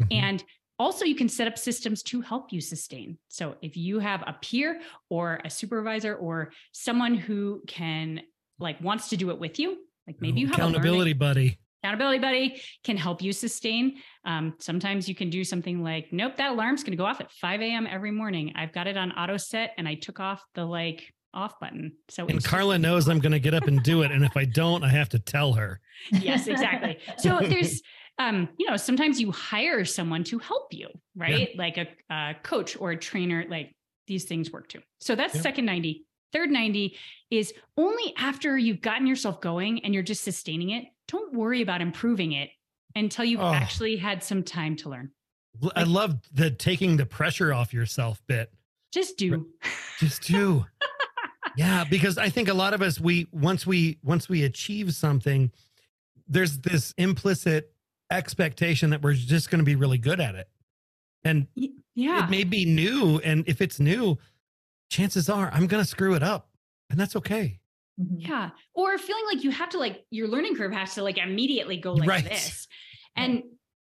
[0.00, 0.04] Mm-hmm.
[0.10, 0.44] And
[0.80, 3.18] also, you can set up systems to help you sustain.
[3.28, 8.22] So, if you have a peer or a supervisor or someone who can,
[8.58, 9.76] like, wants to do it with you,
[10.06, 11.58] like maybe you have accountability buddy.
[11.84, 13.98] Accountability buddy can help you sustain.
[14.24, 17.30] Um, sometimes you can do something like, nope, that alarm's going to go off at
[17.30, 17.86] 5 a.m.
[17.86, 18.52] every morning.
[18.56, 21.92] I've got it on auto set and I took off the like off button.
[22.08, 24.44] So and Carla knows I'm going to get up and do it, and if I
[24.44, 25.80] don't, I have to tell her.
[26.10, 26.98] Yes, exactly.
[27.18, 27.82] So there's
[28.20, 31.48] um, you know, sometimes you hire someone to help you, right?
[31.54, 31.56] Yeah.
[31.56, 33.74] Like a, a, coach or a trainer, like
[34.06, 34.80] these things work too.
[35.00, 35.40] So that's yeah.
[35.40, 36.04] second 90.
[36.30, 36.96] Third 90
[37.30, 40.84] is only after you've gotten yourself going and you're just sustaining it.
[41.08, 42.50] Don't worry about improving it
[42.94, 43.54] until you've oh.
[43.54, 45.10] actually had some time to learn.
[45.58, 48.52] Like, I love the taking the pressure off yourself bit.
[48.92, 49.46] Just do.
[49.98, 50.66] Just do.
[51.56, 55.50] yeah, because I think a lot of us we once we once we achieve something,
[56.28, 57.72] there's this implicit
[58.10, 60.48] expectation that we're just going to be really good at it.
[61.24, 61.46] And
[61.94, 63.18] yeah, it may be new.
[63.24, 64.18] And if it's new,
[64.90, 66.48] chances are I'm going to screw it up.
[66.88, 67.60] And that's okay.
[68.00, 68.16] Mhm.
[68.26, 68.50] Yeah.
[68.74, 71.92] Or feeling like you have to like your learning curve has to like immediately go
[71.92, 72.24] like Right.
[72.24, 72.66] this.
[73.16, 73.42] And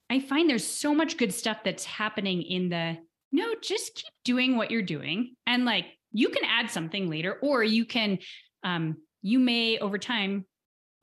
[0.08, 2.96] I find there's so much good stuff that's happening in the
[3.32, 5.34] no, just keep doing what you're doing.
[5.46, 8.18] And like you can add something later, or you can
[8.62, 10.46] um you may over time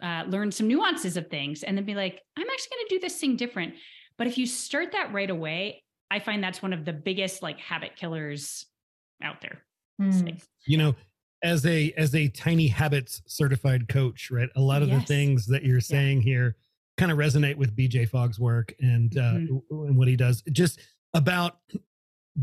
[0.04, 3.20] uh learn some nuances of things and then be like, I'm actually gonna do this
[3.20, 3.74] thing different.
[4.18, 7.60] But if you start that right away, I find that's one of the biggest like
[7.60, 8.66] habit killers
[9.24, 9.64] out there.
[10.02, 10.44] Mm.
[10.68, 10.96] You know,
[11.44, 14.50] as a as a tiny habits certified coach, right?
[14.56, 16.56] A lot of the things that you're saying here
[16.98, 19.48] kind of resonate with BJ Fogg's work and uh Mhm.
[19.70, 20.44] w- and what he does.
[20.52, 20.80] Just
[21.16, 21.58] about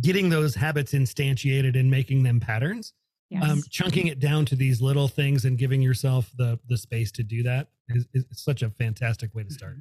[0.00, 2.94] getting those habits instantiated and making them patterns.
[3.30, 3.48] Yes.
[3.48, 7.22] um, chunking it down to these little things and giving yourself the the space to
[7.22, 9.76] do that is, is such a fantastic way to start.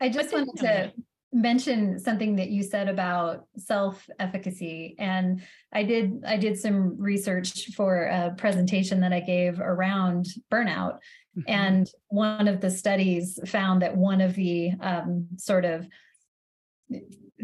[0.00, 0.92] I just then- wanted to
[1.32, 8.04] mention something that you said about self-efficacy and I did I did some research for
[8.04, 10.98] a presentation that I gave around burnout
[11.36, 11.44] Mhm.
[11.48, 15.86] and one of the studies found that one of the um, sort of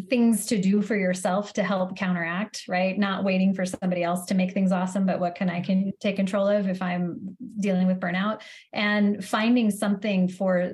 [0.09, 2.99] things to do for yourself to help counteract, right?
[2.99, 6.17] Not waiting for somebody else to make things awesome, but what can I can take
[6.17, 8.41] control of if I'm dealing with burnout
[8.73, 10.73] and finding something for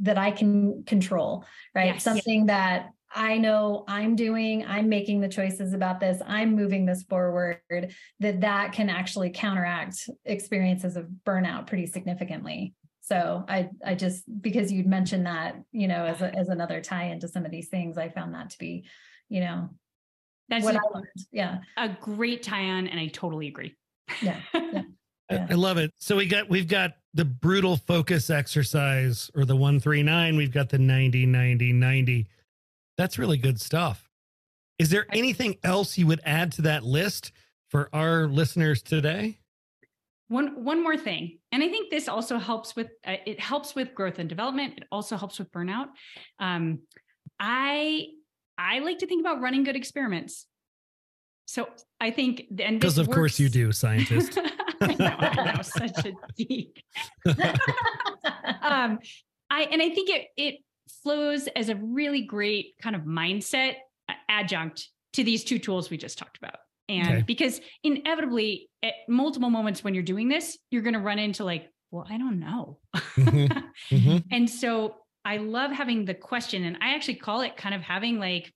[0.00, 1.44] that I can control,
[1.74, 1.94] right?
[1.94, 2.02] Yes.
[2.02, 7.04] Something that I know I'm doing, I'm making the choices about this, I'm moving this
[7.04, 7.60] forward,
[8.20, 12.74] that that can actually counteract experiences of burnout pretty significantly.
[13.06, 17.04] So I I just because you'd mentioned that, you know, as a, as another tie
[17.04, 18.84] into some of these things, I found that to be,
[19.28, 19.70] you know,
[20.48, 21.06] that's what a, I learned.
[21.30, 21.58] Yeah.
[21.76, 23.74] a great tie-on, and I totally agree.
[24.22, 24.40] Yeah.
[24.54, 24.82] Yeah.
[25.30, 25.46] I- Yeah.
[25.50, 25.92] I love it.
[25.96, 30.78] So we got we've got the brutal focus exercise or the 139, we've got the
[30.78, 32.26] 90 90 90.
[32.96, 34.08] That's really good stuff.
[34.78, 37.32] Is there anything else you would add to that list
[37.70, 39.38] for our listeners today?
[40.28, 43.94] One one more thing, and I think this also helps with uh, it helps with
[43.94, 44.74] growth and development.
[44.78, 45.86] It also helps with burnout.
[46.40, 46.80] Um,
[47.38, 48.06] I
[48.58, 50.46] I like to think about running good experiments.
[51.46, 51.68] So
[52.00, 54.36] I think, and Because of course you do, scientist.
[54.80, 56.82] I know, I know, such a geek.
[58.62, 58.98] um,
[59.48, 60.54] I and I think it it
[61.02, 63.74] flows as a really great kind of mindset
[64.08, 66.56] uh, adjunct to these two tools we just talked about.
[66.88, 67.22] And Okay.
[67.26, 71.68] because inevitably at multiple moments when you're doing this, you're going to run into like,
[71.90, 72.78] well, I don't know.
[72.94, 73.62] Mhm.
[73.90, 74.24] Mhm.
[74.30, 78.18] and so I love having the question and I actually call it kind of having
[78.18, 78.52] like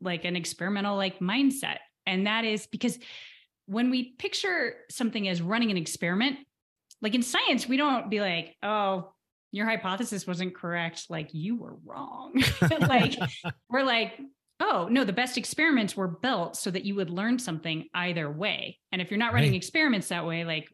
[0.00, 1.78] like an experimental like mindset.
[2.06, 2.98] And that is because
[3.66, 6.38] when we picture something as running an experiment,
[7.00, 9.12] like in science, we don't be like, oh,
[9.52, 11.06] your hypothesis wasn't correct.
[11.08, 12.42] Like you were wrong.
[12.80, 13.16] like
[13.70, 14.20] we're like,
[14.64, 18.78] oh, no, the best experiments were built so that you would learn something either way.
[18.92, 19.56] And if you're not running Right.
[19.56, 20.68] experiments that way, like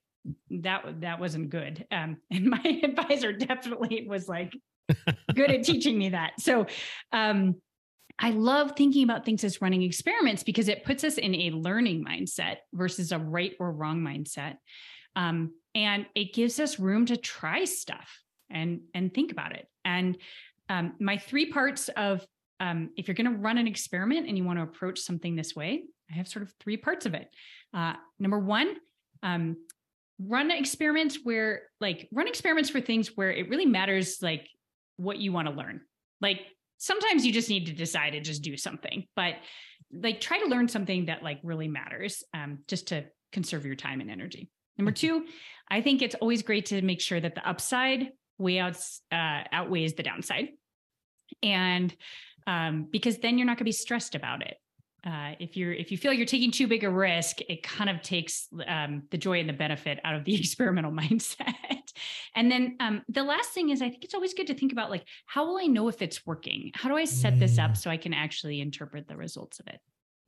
[0.50, 1.86] that that wasn't good.
[1.90, 4.52] Um, and my advisor definitely was like
[5.34, 6.32] good at teaching me that.
[6.38, 6.66] So
[7.12, 7.56] um
[8.22, 12.04] I love thinking about things as running experiments because it puts us in a learning
[12.04, 14.56] mindset versus a right or wrong mindset.
[15.16, 18.20] Um, and it gives us room to try stuff
[18.50, 19.66] and and think about it.
[19.84, 20.18] And
[20.68, 22.26] um, my three parts of
[22.60, 25.56] um, if you're going to run an experiment and you want to approach something this
[25.56, 27.28] way, I have sort of three parts of it.
[27.74, 28.76] Uh, number one,
[29.22, 29.56] um,
[30.22, 34.48] run experiments where like run experiments for things where it really matters like
[34.96, 35.80] what you want to learn.
[36.20, 36.40] Like
[36.76, 39.34] sometimes you just need to decide to just do something, but
[39.92, 44.00] like try to learn something that like really matters um, just to conserve your time
[44.00, 44.50] and energy.
[44.76, 45.26] Number two,
[45.70, 48.08] I think it's always great to make sure that the upside
[48.38, 50.48] way outs, uh, outweighs the downside.
[51.42, 51.94] And
[52.46, 54.56] um, because then you're not going to be stressed about it.
[55.06, 58.02] Uh, if you're if you feel you're taking too big a risk, it kind of
[58.02, 61.54] takes um, the joy and the benefit out of the experimental mindset.
[62.34, 64.90] and then um, the last thing is, I think it's always good to think about
[64.90, 66.70] like, how will I know if it's working?
[66.74, 67.76] How do I set this up Mm.
[67.78, 69.80] so I can actually interpret the results of it?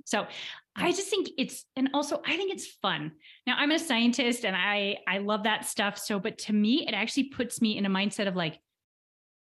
[0.04, 0.26] So
[0.74, 3.12] I just think it's and also I think it's fun.
[3.46, 5.98] Now I'm a scientist and I I love that stuff.
[5.98, 8.58] So, but to me, it actually puts me in a mindset of like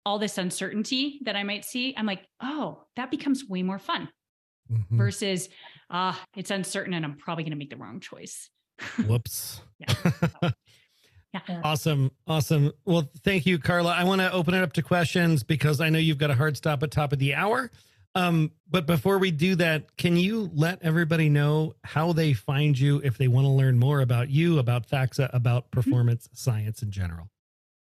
[0.06, 1.94] all this uncertainty that I might see.
[1.98, 4.10] I'm like, oh, that becomes way more fun
[4.72, 4.86] Mhm.
[4.98, 5.50] versus
[5.90, 8.50] ah, it's uncertain and I'm probably going to make the wrong choice.
[9.08, 9.62] Whoops.
[9.80, 10.52] Yeah.
[11.34, 11.62] Yeah.
[11.64, 12.12] Awesome.
[12.28, 12.74] Awesome.
[12.84, 13.94] Well, thank you, Carla.
[13.94, 16.58] I want to open it up to questions because I know you've got a hard
[16.58, 17.72] stop at top of the hour.
[18.16, 23.00] Um, but before we do that, can you let everybody know how they find you
[23.06, 27.30] if they want to learn more about you, about Thaxa, about performance science in general?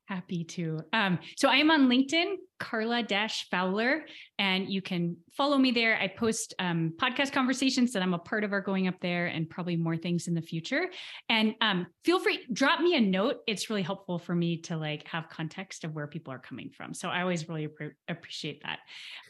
[0.08, 0.80] Happy to.
[0.94, 4.06] Um, so I am on LinkedIn, Carla Dash Fowler,
[4.38, 5.98] and you can follow me there.
[6.00, 9.50] I post um, podcast conversations that I'm a part of are going up there, and
[9.50, 10.86] probably more things in the future.
[11.28, 13.40] And um, feel free, drop me a note.
[13.46, 16.94] It's really helpful for me to like have context of where people are coming from.
[16.94, 18.78] So I always really appre- appreciate that.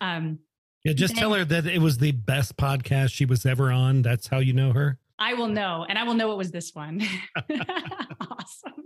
[0.01, 0.39] Um,
[0.85, 4.03] Yeah, just tell her that it was the best podcast she was ever on.
[4.03, 5.01] That's how you know her.
[5.19, 7.01] I will know, and I will know it was this one.
[8.31, 8.85] awesome.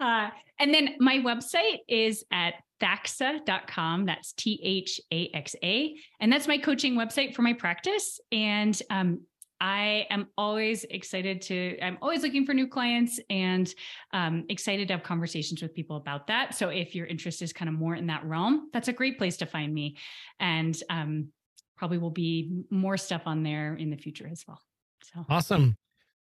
[0.00, 0.28] Uh,
[0.58, 4.06] and then my website is at thaxa.com.
[4.06, 5.96] That's T H A X A.
[6.20, 8.20] And that's my coaching website for my practice.
[8.32, 9.20] And um,
[9.60, 13.72] I am always excited to, I'm always looking for new clients and
[14.12, 16.54] um, excited to have conversations with people about that.
[16.54, 19.38] So if your interest is kind of more in that realm, that's a great place
[19.38, 19.96] to find me.
[20.38, 21.28] And um,
[21.76, 24.60] probably will be more stuff on there in the future as well.
[25.02, 25.76] So Awesome.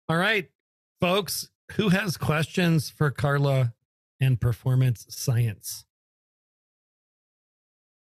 [0.08, 0.48] All right,
[1.00, 3.74] folks, who has questions for Carla
[4.20, 5.84] and performance science?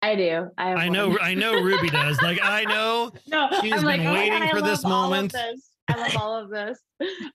[0.01, 0.49] I do.
[0.57, 2.21] I, I know, I know Ruby does.
[2.21, 5.03] Like, I know no, She's I'm been like, oh waiting I for this love all
[5.05, 5.31] of moment.
[5.31, 5.69] this.
[5.89, 6.79] I love all of this.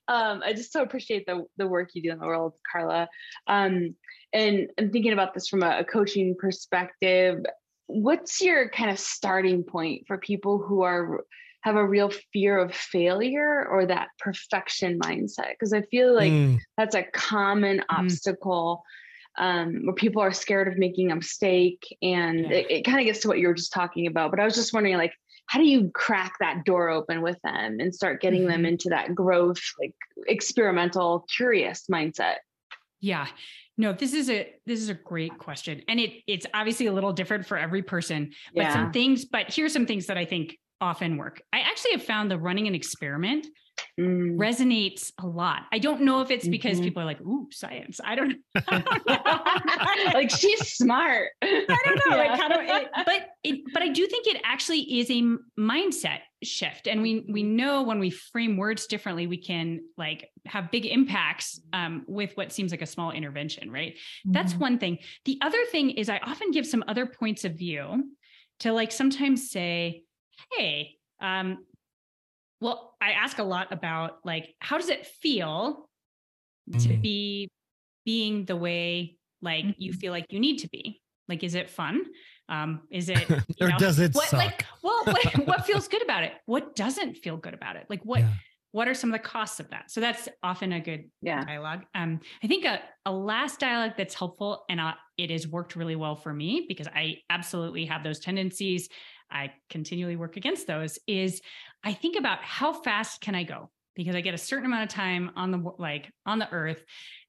[0.07, 3.09] Um, I just so appreciate the the work you do in the world, Carla.
[3.47, 3.95] Um,
[4.33, 7.45] and I'm thinking about this from a, a coaching perspective.
[7.87, 11.21] What's your kind of starting point for people who are
[11.69, 15.51] have a real fear of failure or that perfection mindset?
[15.51, 18.83] Because I feel like Mm, that's a common obstacle
[19.37, 22.59] um, where people are scared of making a mistake and Yeah.
[22.59, 24.55] it, it kind of gets to what you were just talking about but i was
[24.57, 25.13] just wondering like
[25.47, 28.69] how do you crack that door open with them and start getting them Mhm.
[28.69, 29.95] into that growth like
[30.27, 32.37] experimental curious mindset
[33.01, 33.29] Yeah.
[33.77, 35.83] No, this is a this is a great question.
[35.87, 39.55] And it it's obviously a little different for every person, but yeah some things, but
[39.55, 41.43] here's some things that I think often work.
[41.53, 43.47] I actually have found the running an experiment
[43.99, 44.37] Mm.
[44.37, 45.63] resonates a lot.
[45.73, 46.85] I don't know if it's because Mhm.
[46.85, 48.01] people are like, ooh, science.
[48.05, 48.63] I don't, I
[49.07, 50.13] don't know.
[50.15, 51.47] like she's smart I
[51.85, 52.17] don't know.
[52.17, 52.31] Yeah.
[52.31, 55.23] Like how do it, but it, but I do think it actually is a
[55.61, 60.73] mindset shift, and we we know when we frame words differently, we can like have
[60.73, 63.97] big impacts um, with what seems like a small intervention, right?
[64.25, 64.59] That's Mhm.
[64.61, 64.99] one thing.
[65.25, 68.11] The other thing is I often give some other points of view
[68.61, 70.03] to like sometimes say,
[70.53, 71.67] hey, um,
[72.61, 75.89] well, I ask a lot about like how does it feel
[76.81, 77.03] to Mm.
[77.03, 77.51] be
[78.05, 80.01] being the way like you Mhm.
[80.01, 81.03] feel like you need to be?
[81.29, 82.05] Like, is it fun?
[82.49, 84.45] Um, is it you or know, does it what suck?
[84.47, 86.35] like well what, what feels good about it?
[86.47, 87.87] What doesn't feel good about it?
[87.91, 88.35] Like what Yeah.
[88.73, 89.91] what are some of the costs of that?
[89.91, 91.85] So that's often a good yeah dialogue.
[91.95, 95.97] Um, I think a, a last dialogue that's helpful and uh, it has worked really
[95.97, 98.89] well for me because I absolutely have those tendencies.
[99.31, 100.99] I continually work against those.
[101.07, 101.41] Is
[101.85, 104.89] I think about how fast can I go because I get a certain amount of
[104.91, 106.83] time on the like on the earth.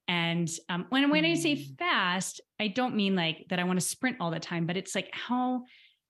[0.08, 1.78] And um, when when I say Mm.
[1.78, 4.96] fast, I don't mean like that I want to sprint all the time, but it's
[4.96, 5.64] like how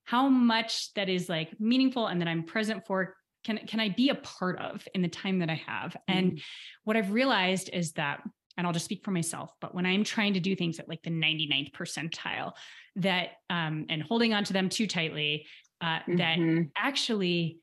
[0.06, 4.10] how much that is like meaningful and that I'm present for can can I be
[4.10, 5.96] a part of in the time that I have.
[6.08, 6.42] And
[6.84, 8.22] what I've realized is that,
[8.58, 11.04] and I'll just speak for myself, but when I'm trying to do things at like
[11.04, 12.54] the 99th percentile,
[12.98, 15.46] that um, and holding on to them too tightly,
[15.82, 16.72] uh, that Mhm.
[16.78, 17.60] actually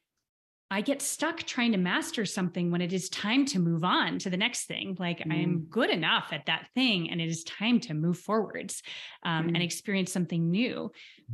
[0.68, 4.30] I get stuck trying to master something when it is time to move on to
[4.30, 4.96] the next thing.
[4.98, 8.82] Like I am good enough at that thing, and it is time to move forwards
[9.22, 9.62] um, and Mm.
[9.62, 10.90] experience something new.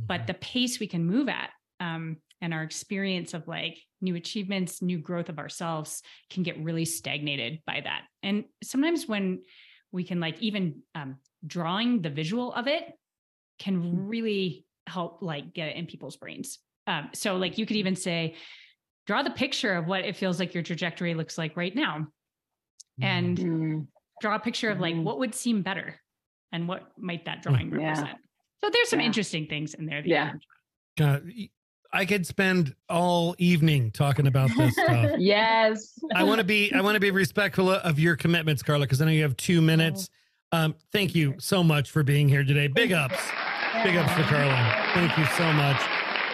[0.07, 4.81] But the pace we can move at um, and our experience of like new achievements,
[4.83, 8.03] new growth of ourselves can get really stagnated by that.
[8.21, 9.41] And sometimes when
[9.91, 12.83] we can like even um, drawing the visual of it
[13.57, 16.59] can really help like get it in people's brains.
[16.87, 18.35] Um, so like you could even say,
[19.07, 22.07] draw the picture of what it feels like your trajectory looks like right now
[23.01, 23.87] and Mm.
[24.21, 25.03] draw a picture of like Mhm.
[25.03, 25.99] what would seem better
[26.51, 27.87] and what might that drawing Yeah.
[27.87, 28.17] represent.
[28.63, 29.07] So there's some Yeah.
[29.07, 30.01] interesting things in there.
[30.01, 30.29] that Yeah.
[30.31, 30.39] can-
[30.95, 31.31] God,
[31.91, 35.11] I could spend all evening talking about this stuff.
[35.19, 39.01] yes I want to be I want to be respectful of your commitments, Carla, because
[39.01, 40.09] I know you have two minutes.
[40.51, 42.67] Um, thank you so much for being here today.
[42.67, 43.17] Big ups.
[43.83, 44.91] Big ups for Carla.
[44.93, 45.81] Thank you so much.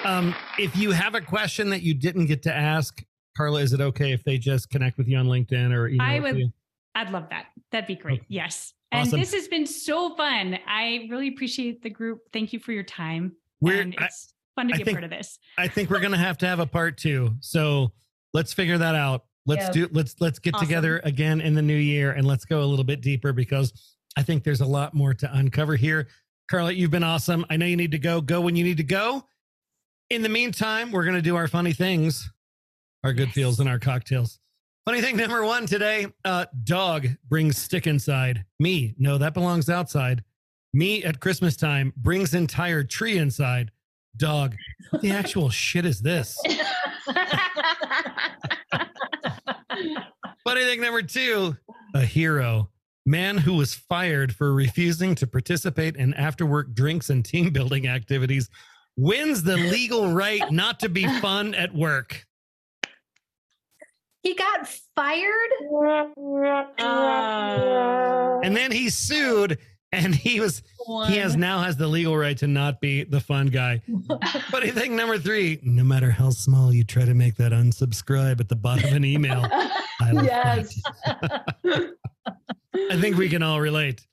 [0.05, 3.03] Um, if you have a question that you didn't get to ask,
[3.35, 6.19] Carla, is it okay if they just connect with you on LinkedIn or email I
[6.19, 6.53] would-?
[6.95, 7.47] I'd love that.
[7.71, 8.19] That'd be great.
[8.21, 8.25] Okay.
[8.29, 8.73] Yes.
[8.91, 9.19] And Awesome.
[9.19, 10.57] this has been so fun.
[10.67, 12.21] I really appreciate the group.
[12.33, 13.33] Thank you for your time.
[13.61, 15.37] We're and I, it's fun to I be a think- part of this.
[15.57, 17.35] I think we're gonna have to have a part two.
[17.41, 17.91] So
[18.33, 19.25] let's figure that out.
[19.45, 19.71] Let's Yeah.
[19.85, 20.67] do let's let's get Awesome.
[20.67, 23.71] together again in the new year and let's go a little bit deeper because
[24.17, 26.07] I think there's a lot more to uncover here.
[26.49, 27.45] Carla, you've been awesome.
[27.51, 28.21] I know you need to go.
[28.21, 29.23] Go when you need to go.
[30.09, 32.31] In the meantime, we're gonna do our funny things,
[33.03, 33.35] our good Yes.
[33.35, 34.39] feels, and our cocktails.
[34.85, 38.43] Funny thing number one today: uh, dog brings stick inside.
[38.59, 40.23] Me, no, that belongs outside.
[40.73, 43.69] Me at Christmas time brings entire tree inside.
[44.17, 44.55] Dog,
[44.89, 46.35] what the actual shit is this?
[50.43, 51.55] Funny thing number two,
[51.93, 52.69] a hero.
[53.05, 57.87] Man who was fired for refusing to participate in after work drinks and team building
[57.87, 58.49] activities
[58.99, 62.25] wins the legal right not to be fun at work.
[64.21, 65.49] He got fired.
[66.77, 69.57] Uh, And then he sued
[69.91, 70.61] and he was
[71.07, 73.81] he has now has the legal right to not be the fun guy.
[74.51, 78.49] Funny thing number three, no matter how small you try to make that unsubscribe at
[78.49, 80.81] the bottom of an email, I yes.
[82.91, 84.05] I think we can all relate.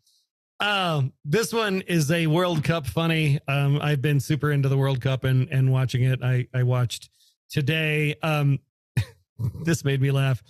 [0.61, 3.39] Um, this one is a World Cup funny.
[3.47, 6.21] Um, I've been super into the World Cup and and watching it.
[6.23, 7.11] I I watched
[7.51, 8.15] today.
[8.23, 8.61] Um,
[9.65, 10.43] this made me laugh.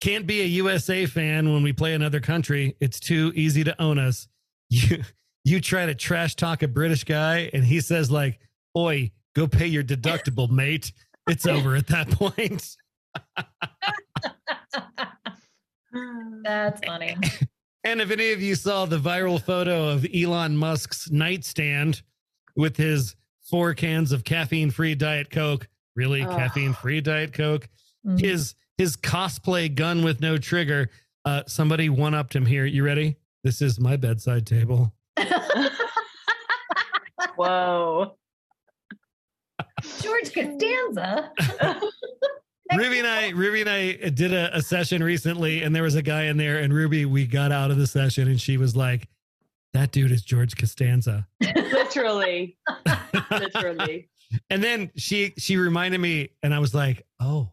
[0.00, 2.76] Can't be a USA fan when we play another country.
[2.80, 4.28] It's too easy to own us.
[4.70, 5.02] You
[5.44, 8.38] you try to trash talk a British guy, and he says like,
[8.76, 10.92] "Oi, go pay your deductible, mate."
[11.26, 12.76] It's over at that point.
[16.42, 17.16] That's funny.
[17.84, 22.02] And if any of you saw the viral photo of Elon Musk's nightstand
[22.56, 23.14] with his
[23.48, 26.30] four cans of caffeine free Diet Coke, really Ugh.
[26.36, 27.68] caffeine free Diet Coke,
[28.06, 28.20] Mhm.
[28.20, 30.88] his his cosplay gun with no trigger,
[31.24, 32.64] uh, somebody one upped him here.
[32.64, 33.16] You ready?
[33.42, 34.92] This is my bedside table.
[37.36, 38.16] Whoa.
[40.00, 41.32] George Costanza.
[42.76, 46.02] Ruby and I, Ruby and I did a, a session recently, and there was a
[46.02, 49.08] guy in there, and Ruby, we got out of the session, and she was like,
[49.72, 52.58] "That dude is George Costanza." Literally.
[53.30, 54.08] Literally.
[54.50, 57.50] And then she she reminded me, and I was like, "Oh,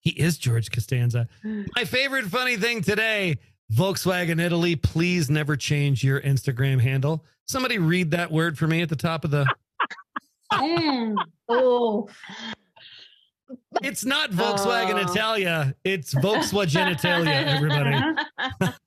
[0.00, 3.38] he is George Costanza." My favorite funny thing today:
[3.72, 4.76] Volkswagen Italy.
[4.76, 7.24] Please never change your Instagram handle.
[7.46, 9.46] Somebody read that word for me at the top of the.
[10.50, 11.14] Mm.
[11.50, 12.08] Oh,
[13.82, 15.10] It's not Volkswagen Oh.
[15.12, 15.74] Italia.
[15.84, 17.32] It's Volkswagen Italia.
[17.32, 18.72] Everybody.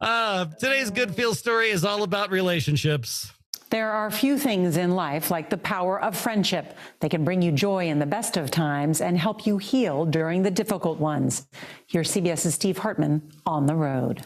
[0.00, 3.30] Uh, today's good feel story is all about relationships.
[3.68, 6.76] There are few things in life like the power of friendship.
[7.00, 10.42] They can bring you joy in the best of times and help you heal during
[10.42, 11.46] the difficult ones.
[11.86, 14.22] Here's CBS's Steve Hartman on the road.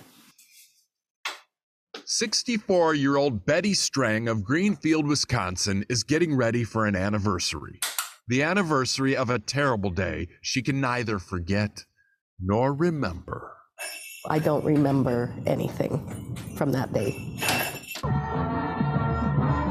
[2.07, 7.81] 64 year old Betty Strang of Greenfield, Wisconsin is getting ready for an anniversary.
[8.27, 11.85] The anniversary of a terrible day she can neither forget
[12.41, 13.53] nor remember.
[14.31, 17.11] I don't remember anything from that day.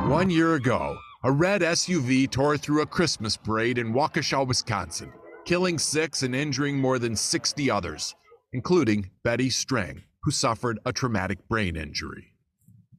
[0.07, 5.11] One year ago, a red SUV tore through a Christmas parade in Waukesha, Wisconsin,
[5.45, 8.13] killing six and injuring more than 60 others,
[8.51, 12.32] including Betty Strang, who suffered a traumatic brain injury.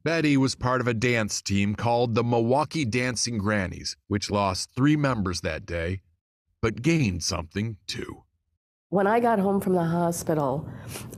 [0.05, 4.96] Betty was part of a dance team called the Milwaukee Dancing Grannies, which lost three
[4.96, 6.02] members that day,
[6.61, 8.22] but gained something too.
[8.90, 10.68] When I got home from the hospital,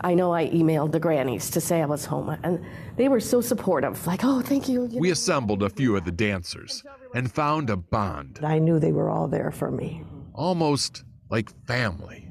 [0.00, 2.64] I know I emailed the grannies to say I was home, and
[2.96, 4.06] they were so supportive.
[4.06, 4.86] Like, oh, thank you.
[4.86, 5.12] you We know.
[5.12, 9.26] assembled a few of the dancers and found a bond, I knew they were all
[9.26, 10.04] there for me.
[10.32, 12.30] almost like family.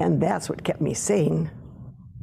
[0.00, 1.50] And that's what kept me sane.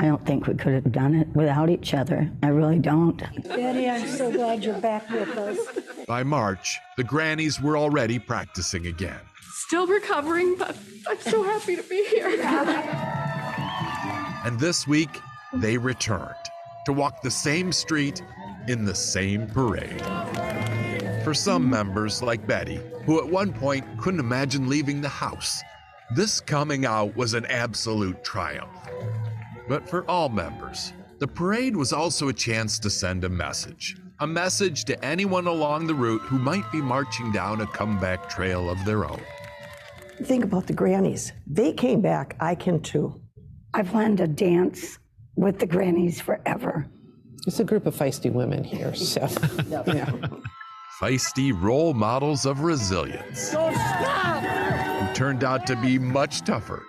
[0.01, 2.27] I don't think we could have done it without each other.
[2.41, 3.17] I really don't.
[3.43, 5.59] Betty, I'm so glad you're back with us.
[6.07, 9.19] By March, the grannies were already practicing again.
[9.67, 10.75] Still recovering, but
[11.07, 12.29] I'm so happy to be here.
[14.43, 15.19] And this week,
[15.53, 16.33] they returned
[16.87, 18.23] to walk the same street
[18.67, 20.01] in the same parade.
[21.23, 25.61] For some members, like Betty, who at one point couldn't imagine leaving the house,
[26.15, 28.67] this coming out was an absolute triumph.
[29.71, 33.95] But for all members, the parade was also a chance to send a message.
[34.19, 38.69] A message to anyone along the route who might be marching down a comeback trail
[38.69, 39.21] of their own.
[40.23, 41.31] Think about the grannies.
[41.47, 42.35] They came back.
[42.41, 43.21] I can too.
[43.73, 44.99] I plan to dance
[45.37, 46.85] with the grannies forever.
[47.47, 49.21] It's a group of feisty women here, so
[49.69, 50.11] yeah.
[50.99, 56.83] feisty role models of resilience who turned out to be much tougher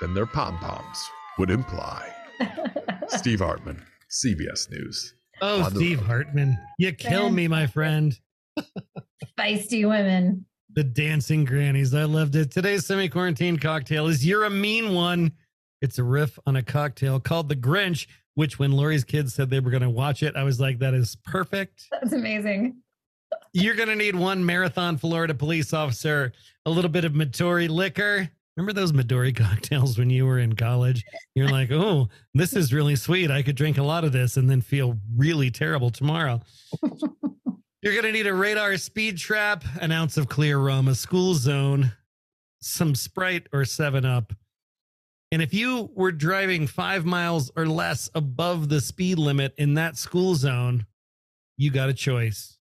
[0.00, 2.14] than their pom poms would imply.
[3.08, 5.14] Steve Hartman, CBS News.
[5.40, 6.06] Oh, On Steve road.
[6.06, 8.18] Hartman, you kill me, my friend.
[9.38, 10.44] feisty women.
[10.74, 11.94] The dancing grannies.
[11.94, 12.50] I loved it.
[12.50, 15.32] Today's semi quarantine cocktail is You're a Mean One.
[15.80, 19.60] It's a riff on a cocktail called The Grinch, which when Lori's kids said they
[19.60, 21.86] were going to watch it, I was like, that is perfect.
[21.92, 22.76] That's amazing.
[23.52, 26.32] You're going to need one Marathon, Florida police officer,
[26.66, 28.28] a little bit of Midori liquor,
[28.58, 31.04] Remember those Midori cocktails when you were in college?
[31.36, 33.30] You're like, oh, this is really sweet.
[33.30, 36.40] I could drink a lot of this and then feel really terrible tomorrow.
[37.82, 41.34] You're going to need a radar speed trap, an ounce of clear rum, a school
[41.34, 41.92] zone,
[42.60, 44.32] some Sprite or 7 Up.
[45.30, 49.96] And if you were driving five miles or less above the speed limit in that
[49.96, 50.84] school zone,
[51.56, 52.58] you got a choice.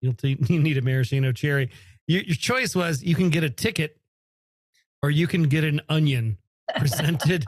[0.00, 1.68] You'll t- you need a maraschino cherry.
[2.06, 3.98] Your, your choice was you can get a ticket
[5.02, 6.38] or you can get an onion
[6.76, 7.44] presented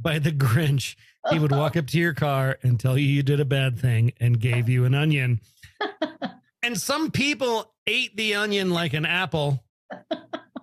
[0.00, 0.96] by the Grinch.
[1.30, 4.12] He would walk up to your car and tell you you did a bad thing
[4.20, 5.40] and gave you an onion.
[6.62, 9.64] and some people ate the onion like an apple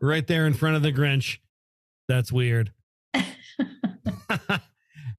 [0.01, 1.39] right there in front of the Grinch.
[2.07, 2.71] That's weird.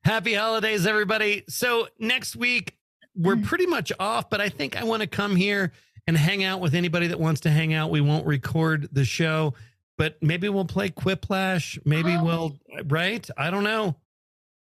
[0.04, 1.44] Happy holidays, everybody.
[1.48, 2.76] So, next week,
[3.16, 3.44] we're mm.
[3.44, 5.72] pretty much off, but I think I want to come here
[6.06, 7.90] and hang out with anybody that wants to hang out.
[7.90, 9.54] We won't record the show,
[9.99, 11.78] but maybe we'll play Quiplash.
[11.84, 13.28] Maybe um, we'll, right?
[13.36, 13.97] I don't know.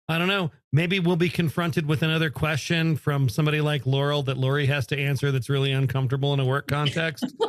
[0.10, 0.52] I don't know.
[0.72, 5.00] Maybe we'll be confronted with another question from somebody like Laurel that Lori has to
[5.00, 7.26] answer that's really uncomfortable in a work context.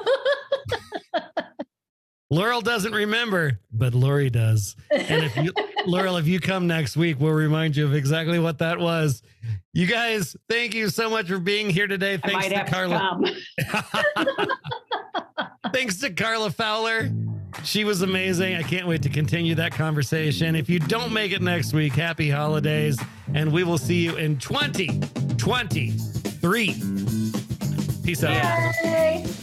[2.30, 4.76] Laurel doesn't remember, but Lori does.
[4.90, 5.52] And if you,
[5.86, 9.22] Laurel, if you come next week, we'll remind you of exactly what that was.
[9.72, 12.16] You guys, thank you so much for being here today.
[12.16, 13.20] Thanks to Carla.
[13.24, 14.46] to.
[15.72, 17.10] Thanks to Carla Fowler.
[17.64, 18.56] She was amazing.
[18.56, 20.54] I can't wait to continue that conversation.
[20.54, 22.96] If you don't make it next week, happy holidays.
[23.32, 26.66] And we will see you in 2023.
[28.04, 29.34] Peace out.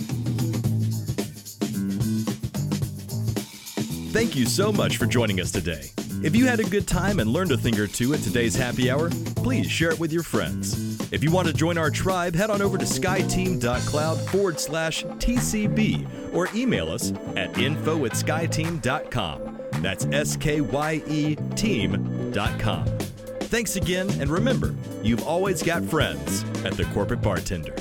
[4.12, 5.89] Thank you so much for joining us today.
[6.22, 8.91] If you had a good time and learned a thing or two at today's happy
[8.91, 10.99] hour, please share it with your friends.
[11.14, 16.34] If you want to join our tribe, head on over to skyeteam.cloud forward slash TCB
[16.34, 19.59] or email us at info at skyeteam.com.
[19.82, 22.86] That's S K Y E team.com.
[23.43, 27.76] Thanks again, and remember, you've always got friends at the Corporate Bartender.